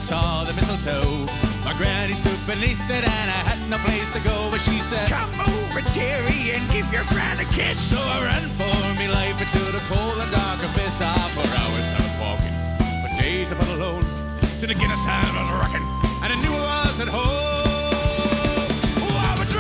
[0.08, 1.28] Saw the mistletoe.
[1.66, 5.10] My granny stood beneath it and I had no place to go, but she said,
[5.10, 7.78] Come over, dearie, and give your gran a kiss.
[7.92, 11.04] So I ran for me life into the cold and dark abyss.
[11.04, 12.56] Ah, for hours I was walking,
[13.04, 14.06] for days I felt alone.
[14.62, 15.84] To the Guinness hand was rocking,
[16.24, 17.28] and I knew I was at home.
[19.04, 19.58] Oh, I'm a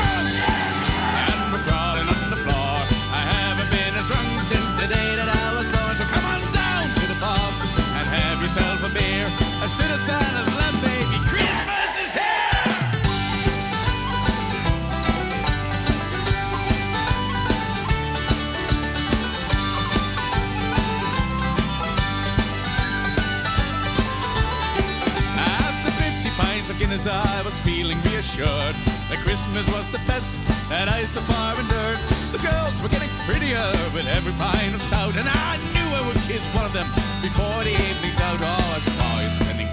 [27.09, 28.75] I was feeling reassured
[29.07, 31.99] that Christmas was the best that I so far endured.
[32.33, 33.63] The girls were getting prettier
[33.93, 36.87] with every pint of stout, and I knew I would kiss one of them
[37.21, 38.39] before the evening's out.
[38.41, 39.29] Oh, I saw you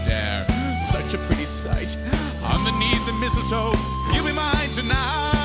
[0.07, 0.47] there,
[0.91, 1.97] such a pretty sight.
[2.43, 3.75] Underneath the mistletoe,
[4.13, 5.44] you'll be mine tonight.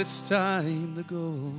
[0.00, 1.52] it's time to go.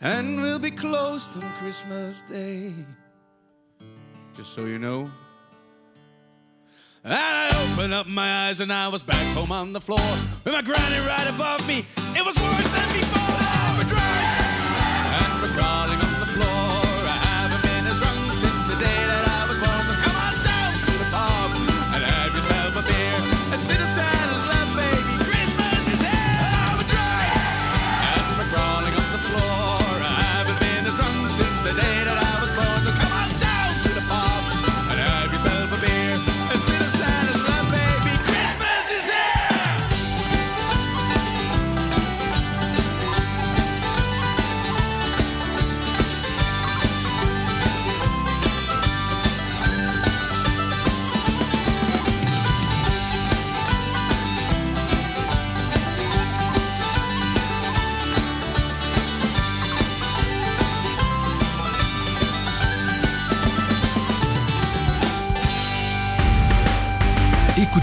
[0.00, 2.72] And we'll be closed on Christmas Day.
[4.36, 5.10] Just so you know.
[7.02, 9.98] And I opened up my eyes and I was back home on the floor
[10.44, 11.84] with my granny right above me.
[12.16, 13.27] It was worse than before.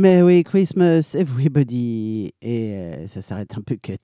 [0.00, 3.98] Merry Christmas everybody Et euh, ça s'arrête un peu cut.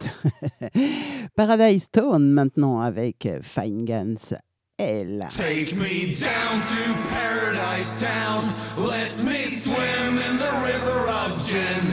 [1.36, 4.36] Paradise Stone maintenant avec euh, Fine Guns
[4.78, 5.26] L.
[5.30, 11.85] Take me down to Paradise Town, let me swim in the river of gin.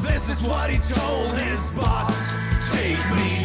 [0.00, 2.14] This is what he told his boss.
[2.70, 3.37] Take me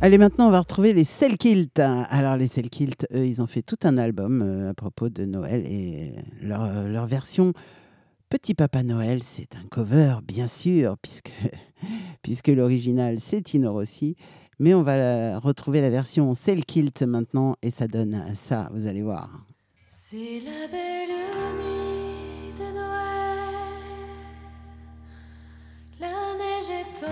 [0.00, 1.80] Allez, maintenant, on va retrouver les Selkilt.
[1.80, 5.64] Alors, les Selkilt, eux, ils ont fait tout un album euh, à propos de Noël
[5.66, 6.12] et
[6.44, 7.52] euh, euh, leur, version
[8.28, 11.32] Petit Papa Noël, c'est un cover, bien sûr, puisque,
[12.46, 14.14] l'original, c'est Tino Rossi.
[14.60, 19.46] Mais on va retrouver la version Selkilt maintenant et ça donne ça, vous allez voir.
[19.90, 21.08] C'est la belle
[21.56, 23.54] nuit de Noël.
[25.98, 27.06] La neige étend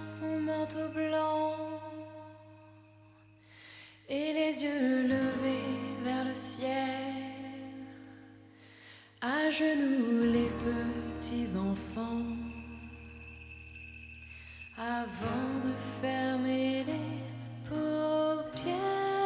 [0.00, 1.77] son manteau blanc
[4.08, 6.70] et les yeux levés vers le ciel.
[9.20, 12.22] À genoux les petits enfants,
[14.78, 19.17] avant de fermer les paupières.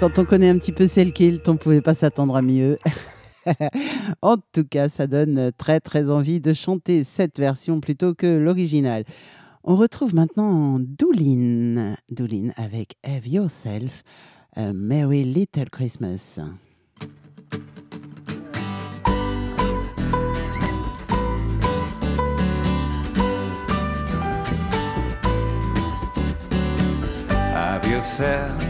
[0.00, 2.78] Quand on connaît un petit peu Selkilt, on pouvait pas s'attendre à mieux.
[4.22, 9.04] en tout cas, ça donne très très envie de chanter cette version plutôt que l'original.
[9.62, 14.02] On retrouve maintenant Doulin, Doulin avec Have Yourself,
[14.56, 16.40] a Merry Little Christmas.
[27.28, 28.69] Have yourself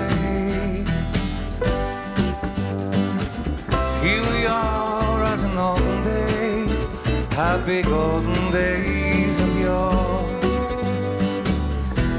[7.33, 10.67] Happy golden days of yours.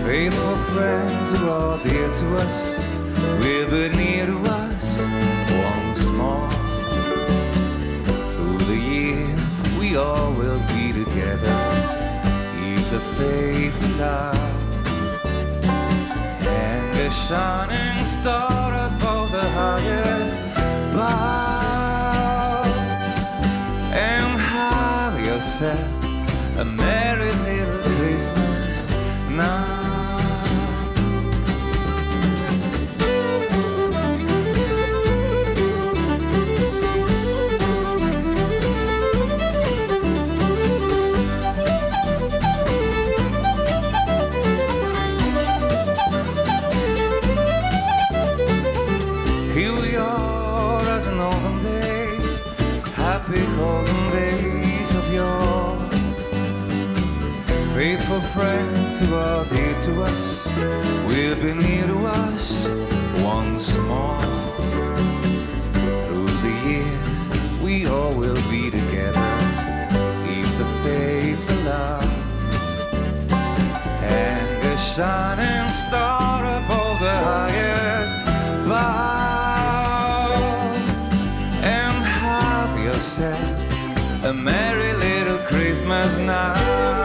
[0.04, 2.78] Faithful friends who are dear to us,
[3.40, 5.02] will be near to us
[5.68, 6.50] once more.
[8.32, 9.42] Through the years,
[9.78, 11.58] we all will be together,
[12.56, 14.52] keep the faith and love.
[16.46, 20.38] And a shining star above the highest
[20.94, 21.32] bow.
[23.92, 24.41] And
[25.42, 26.04] yourself
[26.56, 28.88] a merry little Christmas
[29.28, 29.71] now.
[57.82, 60.46] Faithful friends who are dear to us
[61.08, 62.64] will be near to us
[63.20, 64.20] once more.
[66.04, 67.20] Through the years,
[67.60, 69.30] we all will be together.
[70.24, 72.06] Keep the faith alive.
[74.04, 78.14] And a shining star above the highest
[78.68, 80.30] bow.
[81.64, 87.01] And have yourself a merry little Christmas now.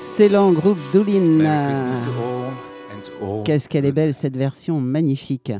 [0.00, 1.02] L'excellent groupe all.
[3.44, 5.52] Qu'est-ce qu'elle est belle cette version magnifique.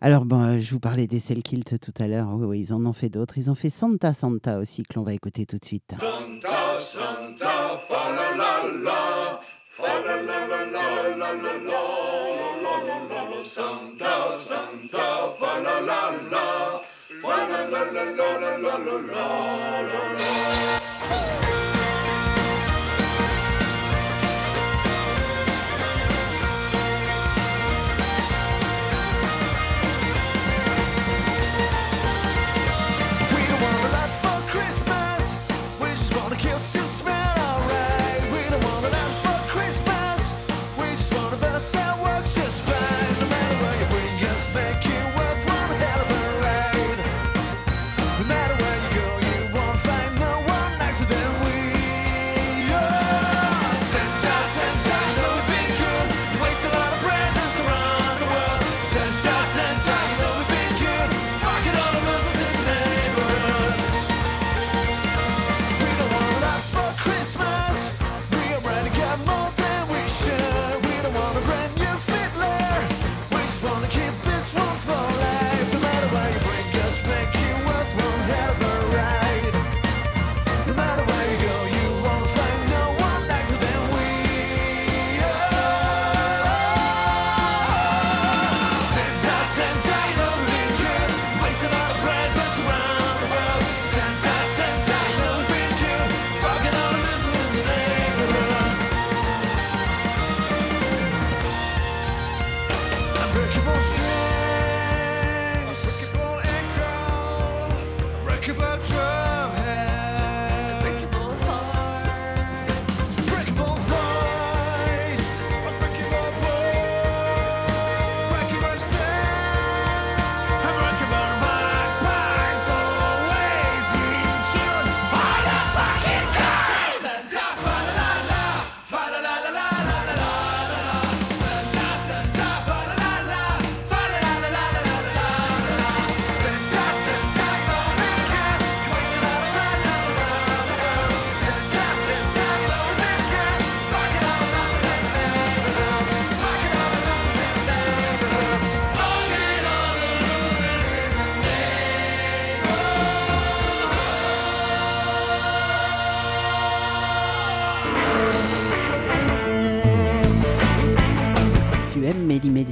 [0.00, 2.28] Alors bon, je vous parlais des Selkilt tout à l'heure.
[2.32, 3.36] Oui, oui, ils en ont fait d'autres.
[3.36, 5.94] Ils ont fait Santa Santa aussi que l'on va écouter tout de suite.
[6.00, 9.38] Santa, Santa, fa la la la,
[9.68, 10.80] fa la la la la la
[11.14, 11.76] la la la la la
[13.04, 16.80] la Santa, Santa, fa la la la,
[17.20, 19.24] fa la la la la la la la la la.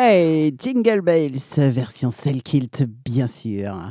[0.00, 3.90] Hey, Jingle Bells, version Selkilt, bien sûr.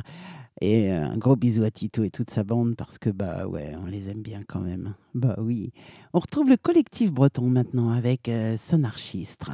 [0.60, 3.74] Et euh, un gros bisou à Tito et toute sa bande parce que, bah ouais,
[3.80, 4.94] on les aime bien quand même.
[5.14, 5.72] Bah oui.
[6.12, 9.52] On retrouve le collectif breton maintenant avec euh, Sonarchistre.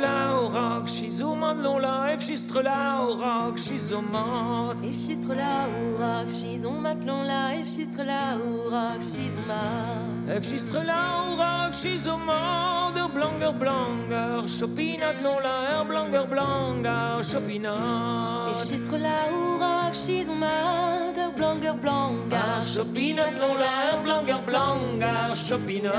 [0.00, 4.84] La au rock, schizomande l'on la, efschistre la au rock, schizomande.
[4.84, 10.36] Efschistre la au rock, schizon maclon la, efschistre la au rock, schizoma.
[10.36, 18.52] Efschistre la au rock, schizomande, blanger blanger, chopinat l'on la, er blanger blanger, chopinat.
[18.54, 22.40] Efschistre la au rock, schizoma, mother blonga blonga.
[22.56, 25.34] Ah, Sabina Lola, blonga blonga.
[25.34, 25.90] Sabina,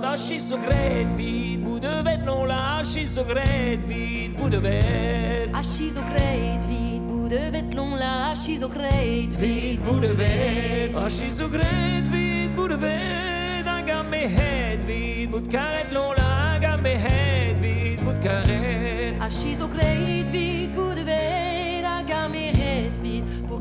[0.00, 1.64] da oh, oh, she's so great vid.
[1.64, 4.36] Budovet Lola, she's so great vid.
[4.36, 5.50] Budovet.
[5.54, 7.02] Ah, she's so great vid.
[7.08, 9.80] Budovet Lola, ah, she's so great vid.
[9.84, 10.94] Budovet.
[10.94, 11.48] Ah, she's so
[13.66, 15.30] I got me head vid.
[15.92, 18.00] Lola, I got me head vid.
[18.00, 19.18] Budkaret.
[19.20, 20.58] Ah, she's so great vid.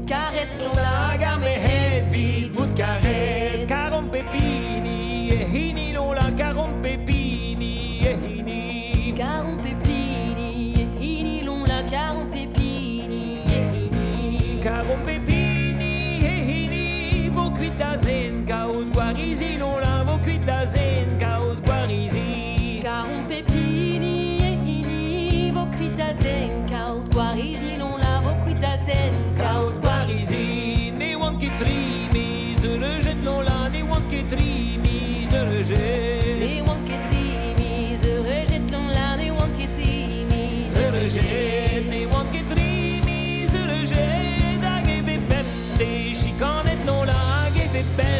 [0.08, 3.68] karet lolaga me hevit bout karet.
[3.68, 7.74] Karom pepini e hini lola karom pepini
[8.12, 9.14] e hini.
[9.20, 10.50] Karom pepini
[10.82, 13.24] e hini lola karom pepini
[13.58, 14.62] e hini.
[14.64, 15.94] Karom pepini
[16.34, 21.17] e hini vo kuit da zen kaout gwarizi lola vo kuit da zen.
[47.78, 48.17] A geve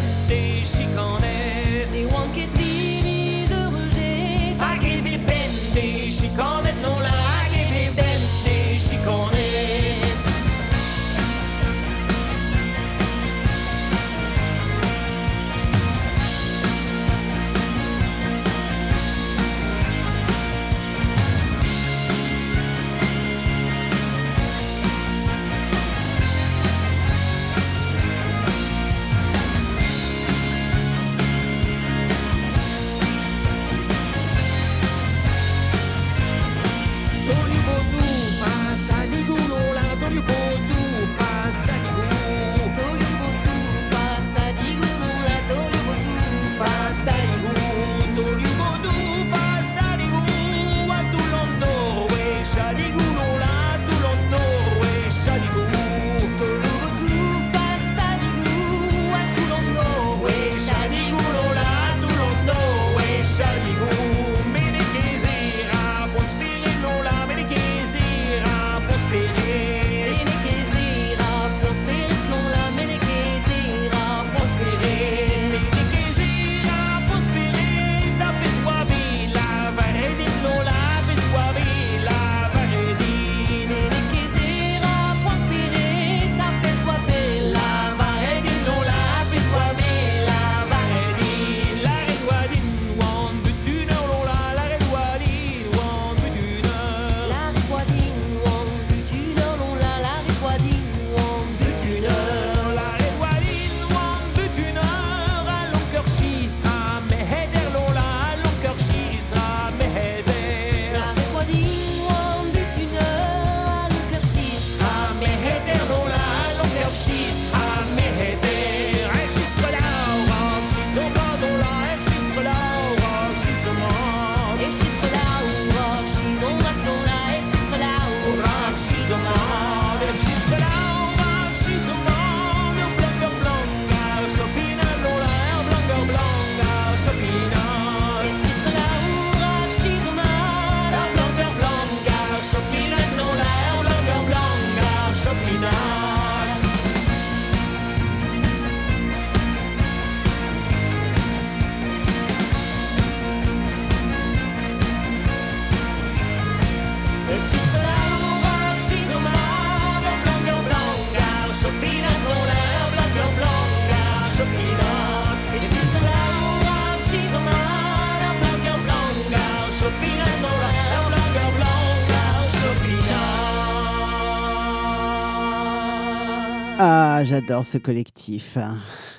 [177.48, 178.58] j'adore ce collectif.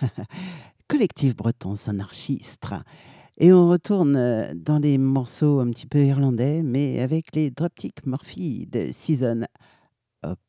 [0.88, 2.66] collectif breton anarchistes.
[3.38, 8.04] Et on retourne euh, dans les morceaux un petit peu irlandais, mais avec les Dropkick
[8.04, 9.44] Murphy de Season
[10.26, 10.40] Up,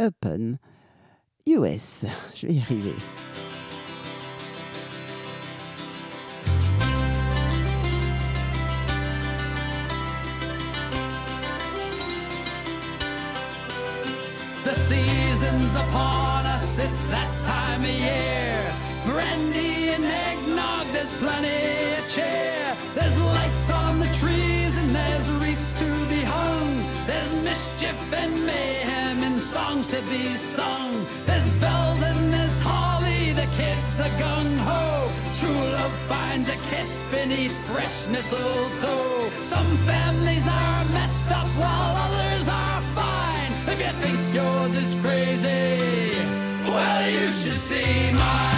[0.00, 0.56] Open
[1.46, 2.06] US.
[2.34, 2.94] Je vais y arriver.
[15.54, 18.74] Upon us, it's that time of year.
[19.04, 22.76] Brandy and eggnog, there's plenty of cheer.
[22.94, 26.70] There's lights on the trees and there's wreaths to be hung.
[27.06, 31.06] There's mischief and mayhem and songs to be sung.
[31.24, 35.10] There's bells and there's holly, the kids are gung ho.
[35.36, 39.30] True love finds a kiss beneath fresh mistletoe.
[39.42, 43.33] Some families are messed up while others are fine.
[43.76, 46.16] If you think yours is crazy,
[46.62, 48.53] well, you should see mine.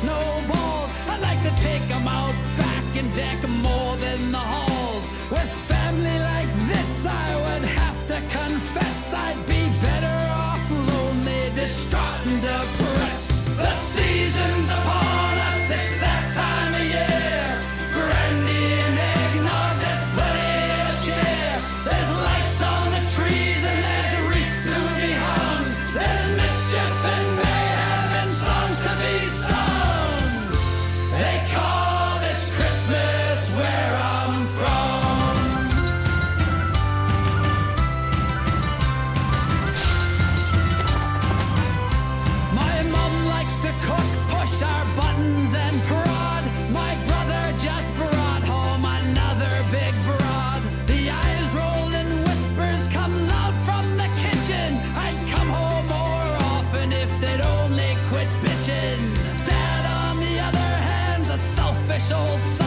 [0.00, 0.90] Snowballs.
[1.08, 3.38] I'd like to take him out back and deck
[3.68, 5.04] more than the halls.
[5.30, 12.13] With family like this, I would have to confess I'd be better off lonely, distraught,
[61.98, 62.63] selfish old sod.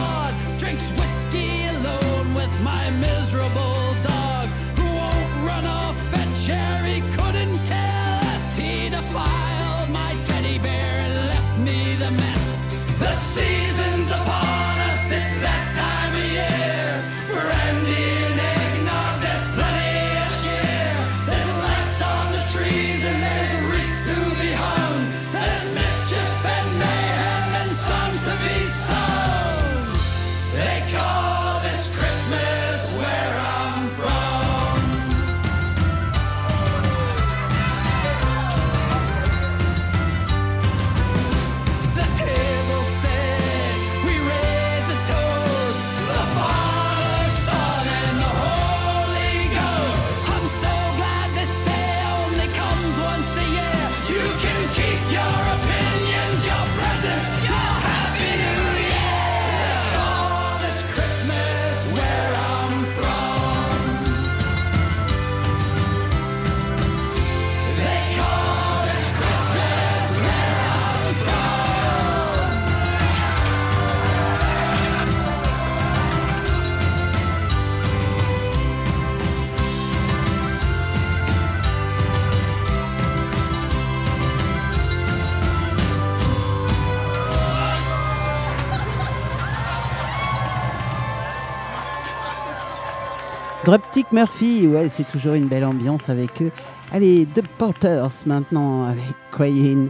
[93.98, 96.52] Dropkick Murphy, ouais, c'est toujours une belle ambiance avec eux.
[96.92, 99.02] Allez, The Porters maintenant avec
[99.32, 99.88] Crying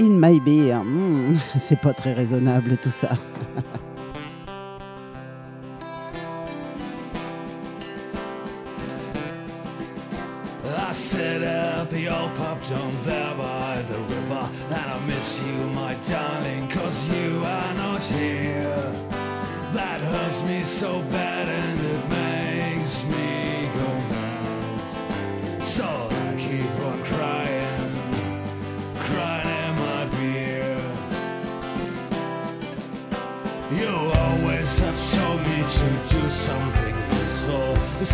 [0.00, 0.82] in My Beer.
[0.82, 3.10] Hmm, c'est pas très raisonnable tout ça.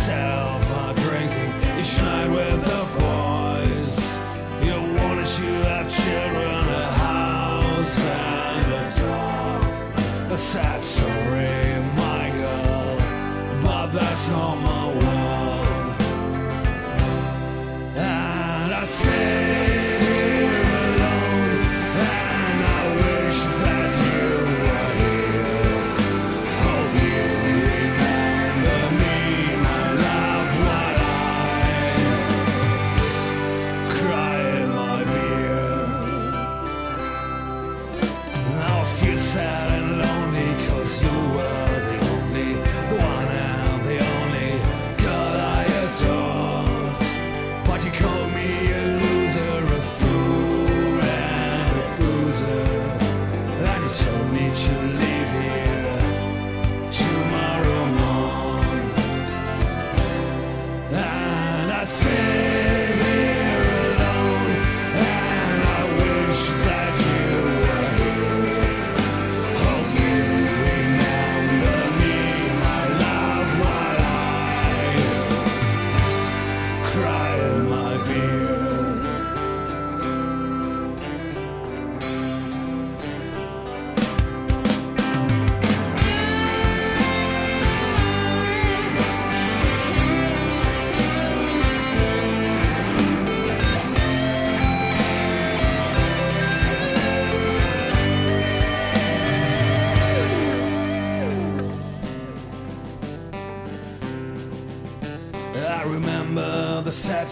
[0.07, 0.56] useful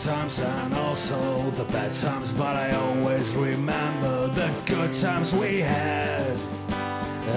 [0.06, 6.38] times and also the bad times, but I always remember the good times we had.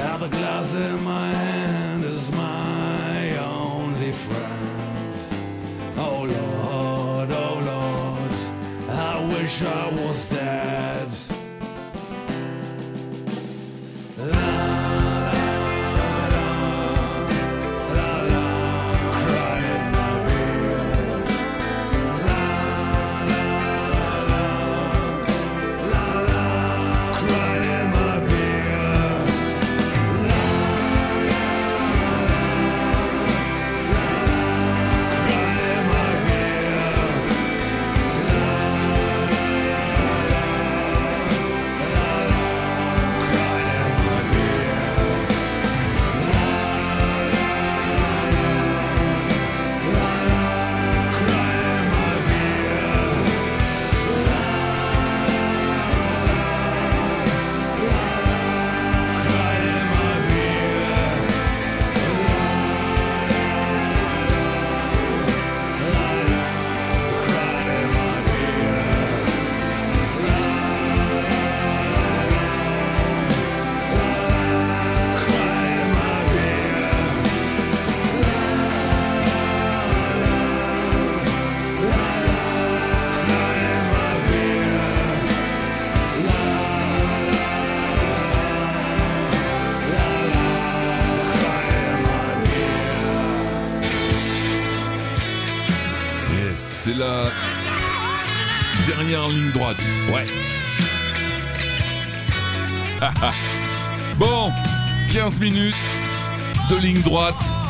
[0.03, 5.15] Have the glass in my hand is my only friend.
[5.97, 8.35] Oh Lord, oh Lord,
[8.91, 10.38] I wish I was there.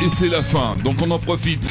[0.00, 0.76] et c'est la fin.
[0.84, 1.62] Donc on en profite.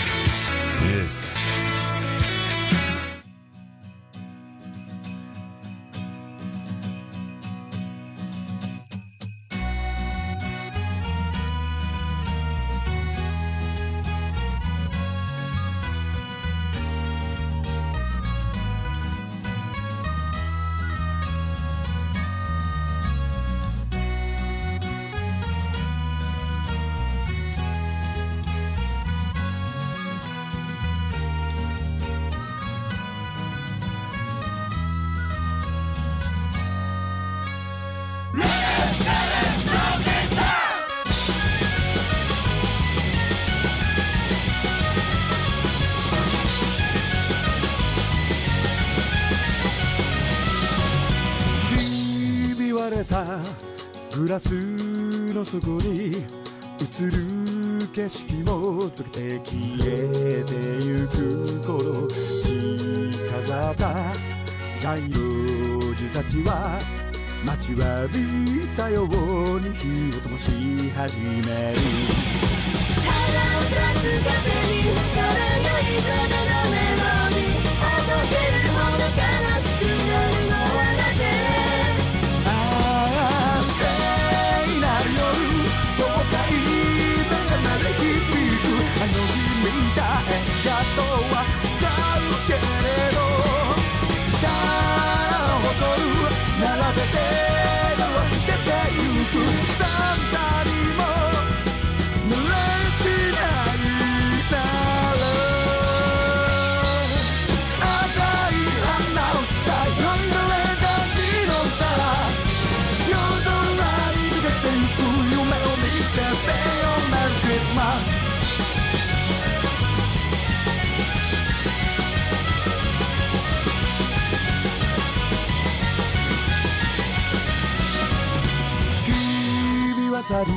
[130.27, 130.51] 飾り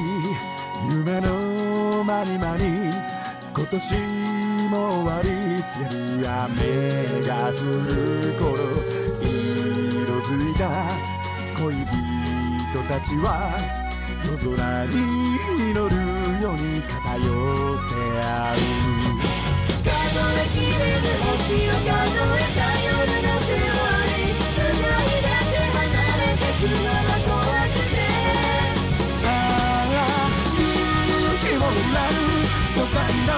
[0.92, 2.90] 夢のまにまに
[3.54, 3.94] 今年
[4.68, 5.28] も終わり
[5.62, 6.10] つる。
[6.26, 8.50] 雨が降る頃
[9.22, 9.30] 色
[10.22, 10.62] づいた
[11.56, 11.86] 恋人
[12.88, 13.26] たちは
[14.26, 14.94] 夜空に
[15.70, 15.94] 祈る
[16.42, 18.58] ように肩寄せ合う
[19.84, 19.94] 数
[20.34, 21.38] えきれぬ星
[21.68, 23.78] を数えた夜の世話
[24.18, 25.84] に繋いでて離
[26.18, 27.38] れてくのは
[32.89, 32.97] 都会
[33.27, 33.33] の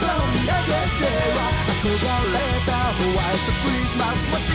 [0.00, 4.51] 空を見上げては憧れたホワイトクリスマス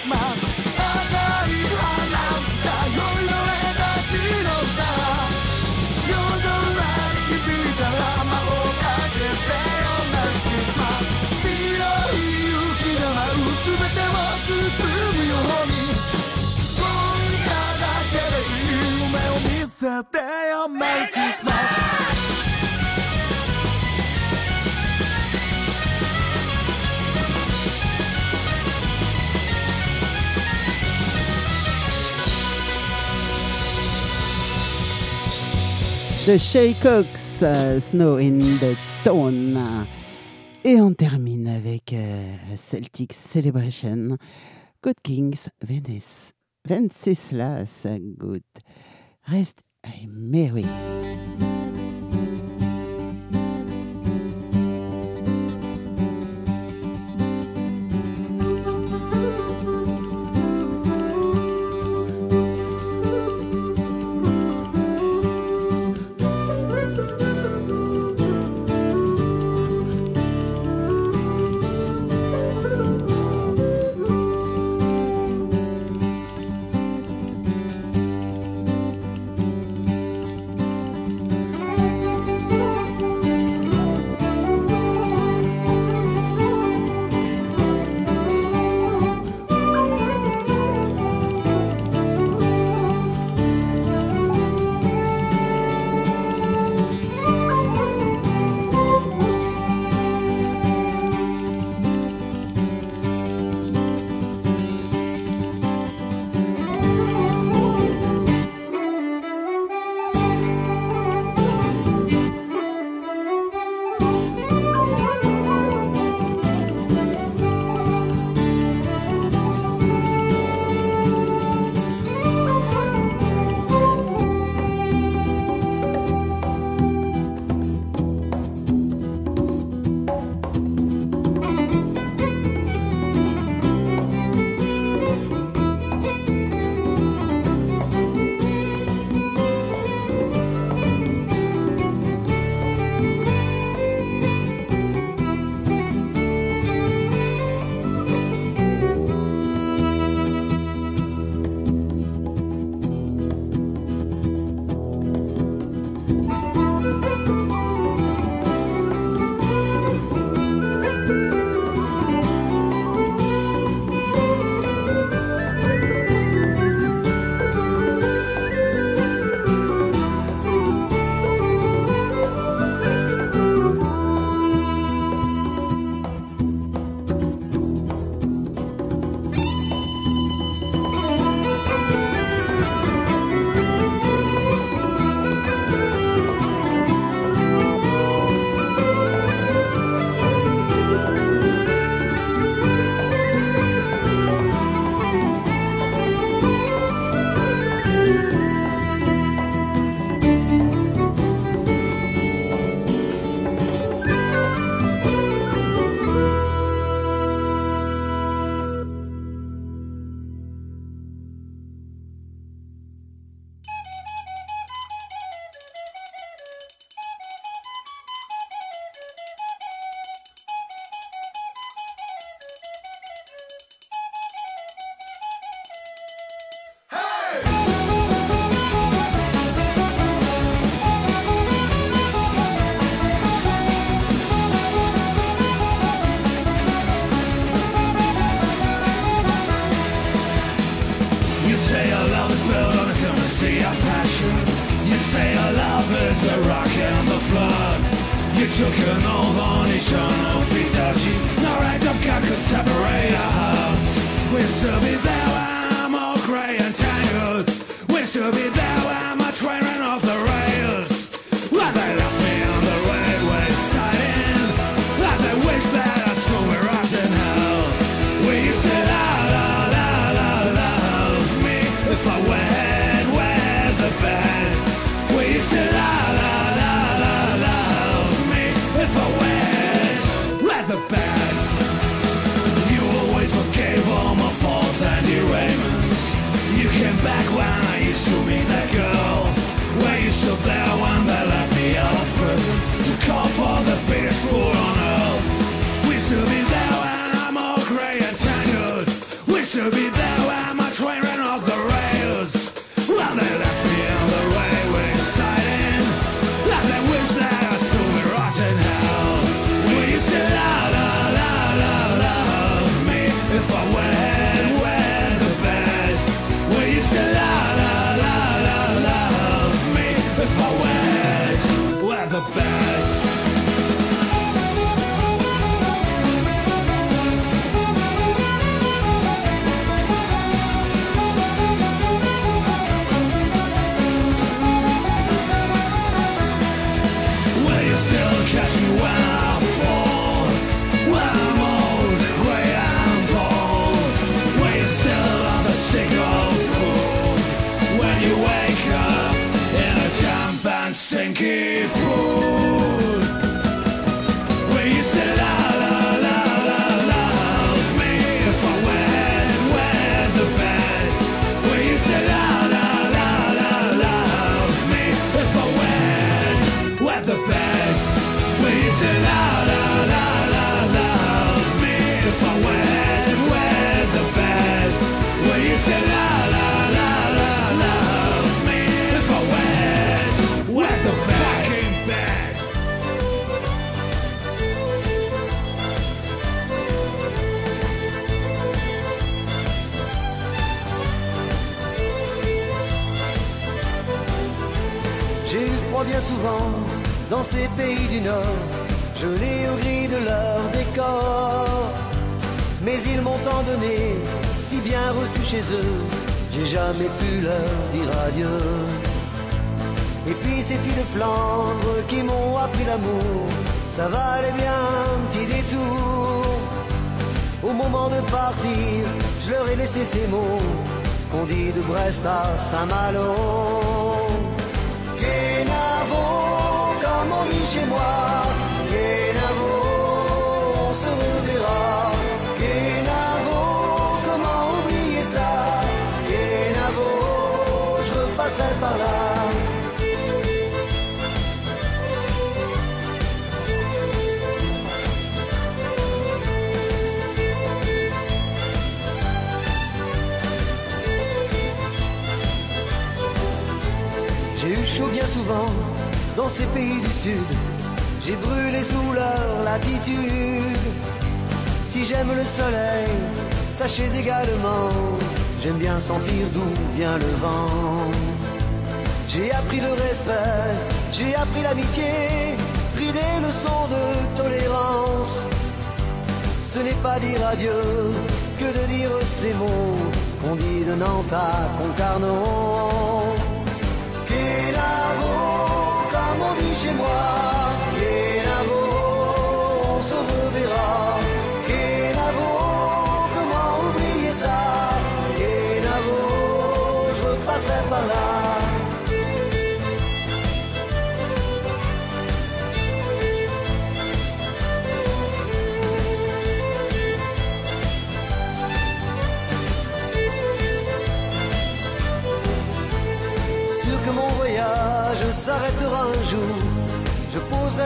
[0.00, 0.59] Christmas.
[36.32, 39.58] De Shay Cox, euh, Snow in the Town.
[40.62, 44.16] Et on termine avec euh, Celtic Celebration,
[44.80, 46.32] Good Kings, Venice,
[46.68, 47.86] Venceslas,
[48.16, 48.42] Good.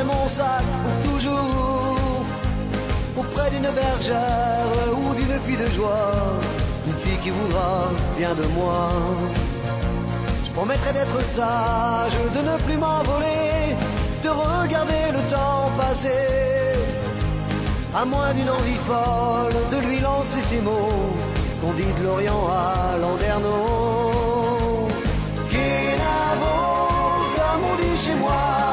[0.05, 1.97] mon sac pour toujours
[3.17, 4.67] Auprès d'une bergère
[4.99, 6.13] ou d'une fille de joie
[6.87, 8.91] Une fille qui voudra bien de moi.
[10.45, 13.77] Je promettrai d'être sage, de ne plus m'envoler
[14.23, 16.25] De regarder le temps passer
[17.95, 21.15] À moins d'une envie folle de lui lancer ces mots
[21.61, 24.89] Qu'on dit de l'Orient à l'Anderno
[25.51, 25.99] Qu'est
[27.37, 28.64] comme on dit chez moi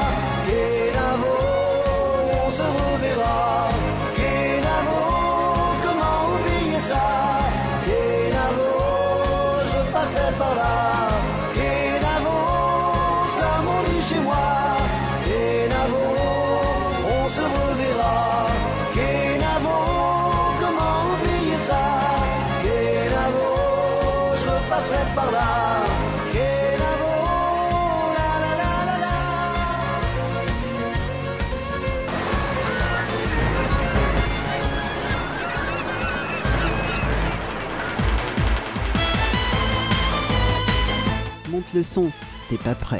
[41.74, 42.12] Le son,
[42.50, 43.00] t'es pas prêt.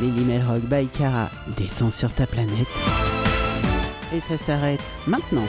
[0.00, 2.66] Lily Melrock by Cara descend sur ta planète.
[4.14, 5.44] Et ça s'arrête maintenant.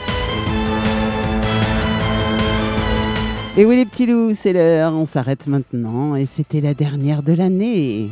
[3.56, 7.32] Et oui les petits loups, c'est l'heure, on s'arrête maintenant et c'était la dernière de
[7.32, 8.10] l'année.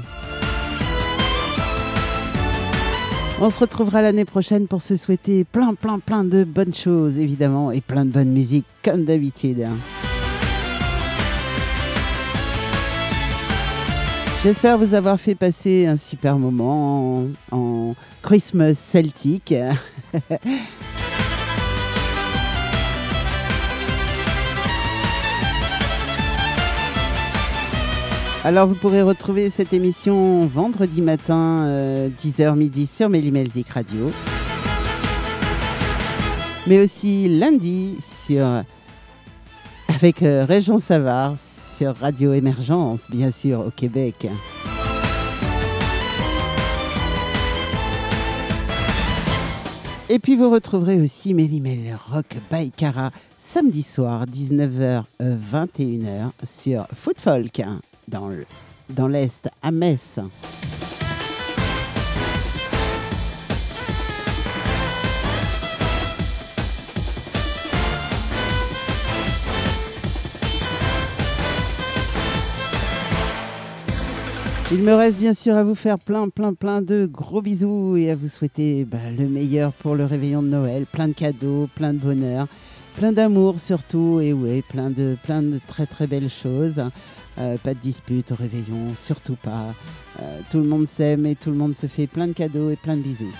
[3.43, 7.71] On se retrouvera l'année prochaine pour se souhaiter plein plein plein de bonnes choses évidemment
[7.71, 9.67] et plein de bonne musique comme d'habitude.
[14.43, 19.55] J'espère vous avoir fait passer un super moment en, Christmas celtique.
[28.45, 34.13] Alors vous pourrez retrouver cette émission vendredi matin, euh, 10h midi sur Mélimelzik Radio.
[36.69, 38.63] Mais aussi lundi sur
[39.89, 41.35] avec euh, Régent Savard
[41.77, 44.29] sur Radio Émergence, bien sûr, au Québec.
[50.09, 57.17] Et puis vous retrouverez aussi Mélimel Rock by Cara samedi soir 19h 21h sur Foot
[57.21, 57.63] Folk
[58.09, 60.21] dans l'est à Metz.
[74.73, 78.11] Il me reste bien sûr à vous faire plein, plein, plein de gros bisous et
[78.11, 80.87] à vous souhaiter bah, le meilleur pour le réveillon de Noël.
[80.87, 82.49] Plein de cadeaux, plein de bonheur,
[82.97, 86.83] plein d'amour surtout et ouais, plein de, plein de très, très belles choses.
[87.39, 89.73] Euh, pas de dispute au réveillon, surtout pas.
[90.21, 92.77] Euh, tout le monde s'aime et tout le monde se fait plein de cadeaux et
[92.77, 93.33] plein de bisous.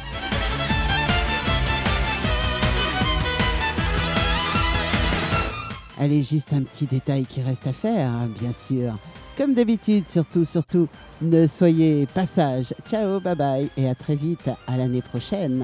[5.99, 8.97] Allez, juste un petit détail qui reste à faire, hein, bien sûr.
[9.37, 10.89] Comme d'habitude, surtout, surtout,
[11.21, 12.73] ne soyez pas sages.
[12.89, 15.63] Ciao, bye bye et à très vite, à l'année prochaine.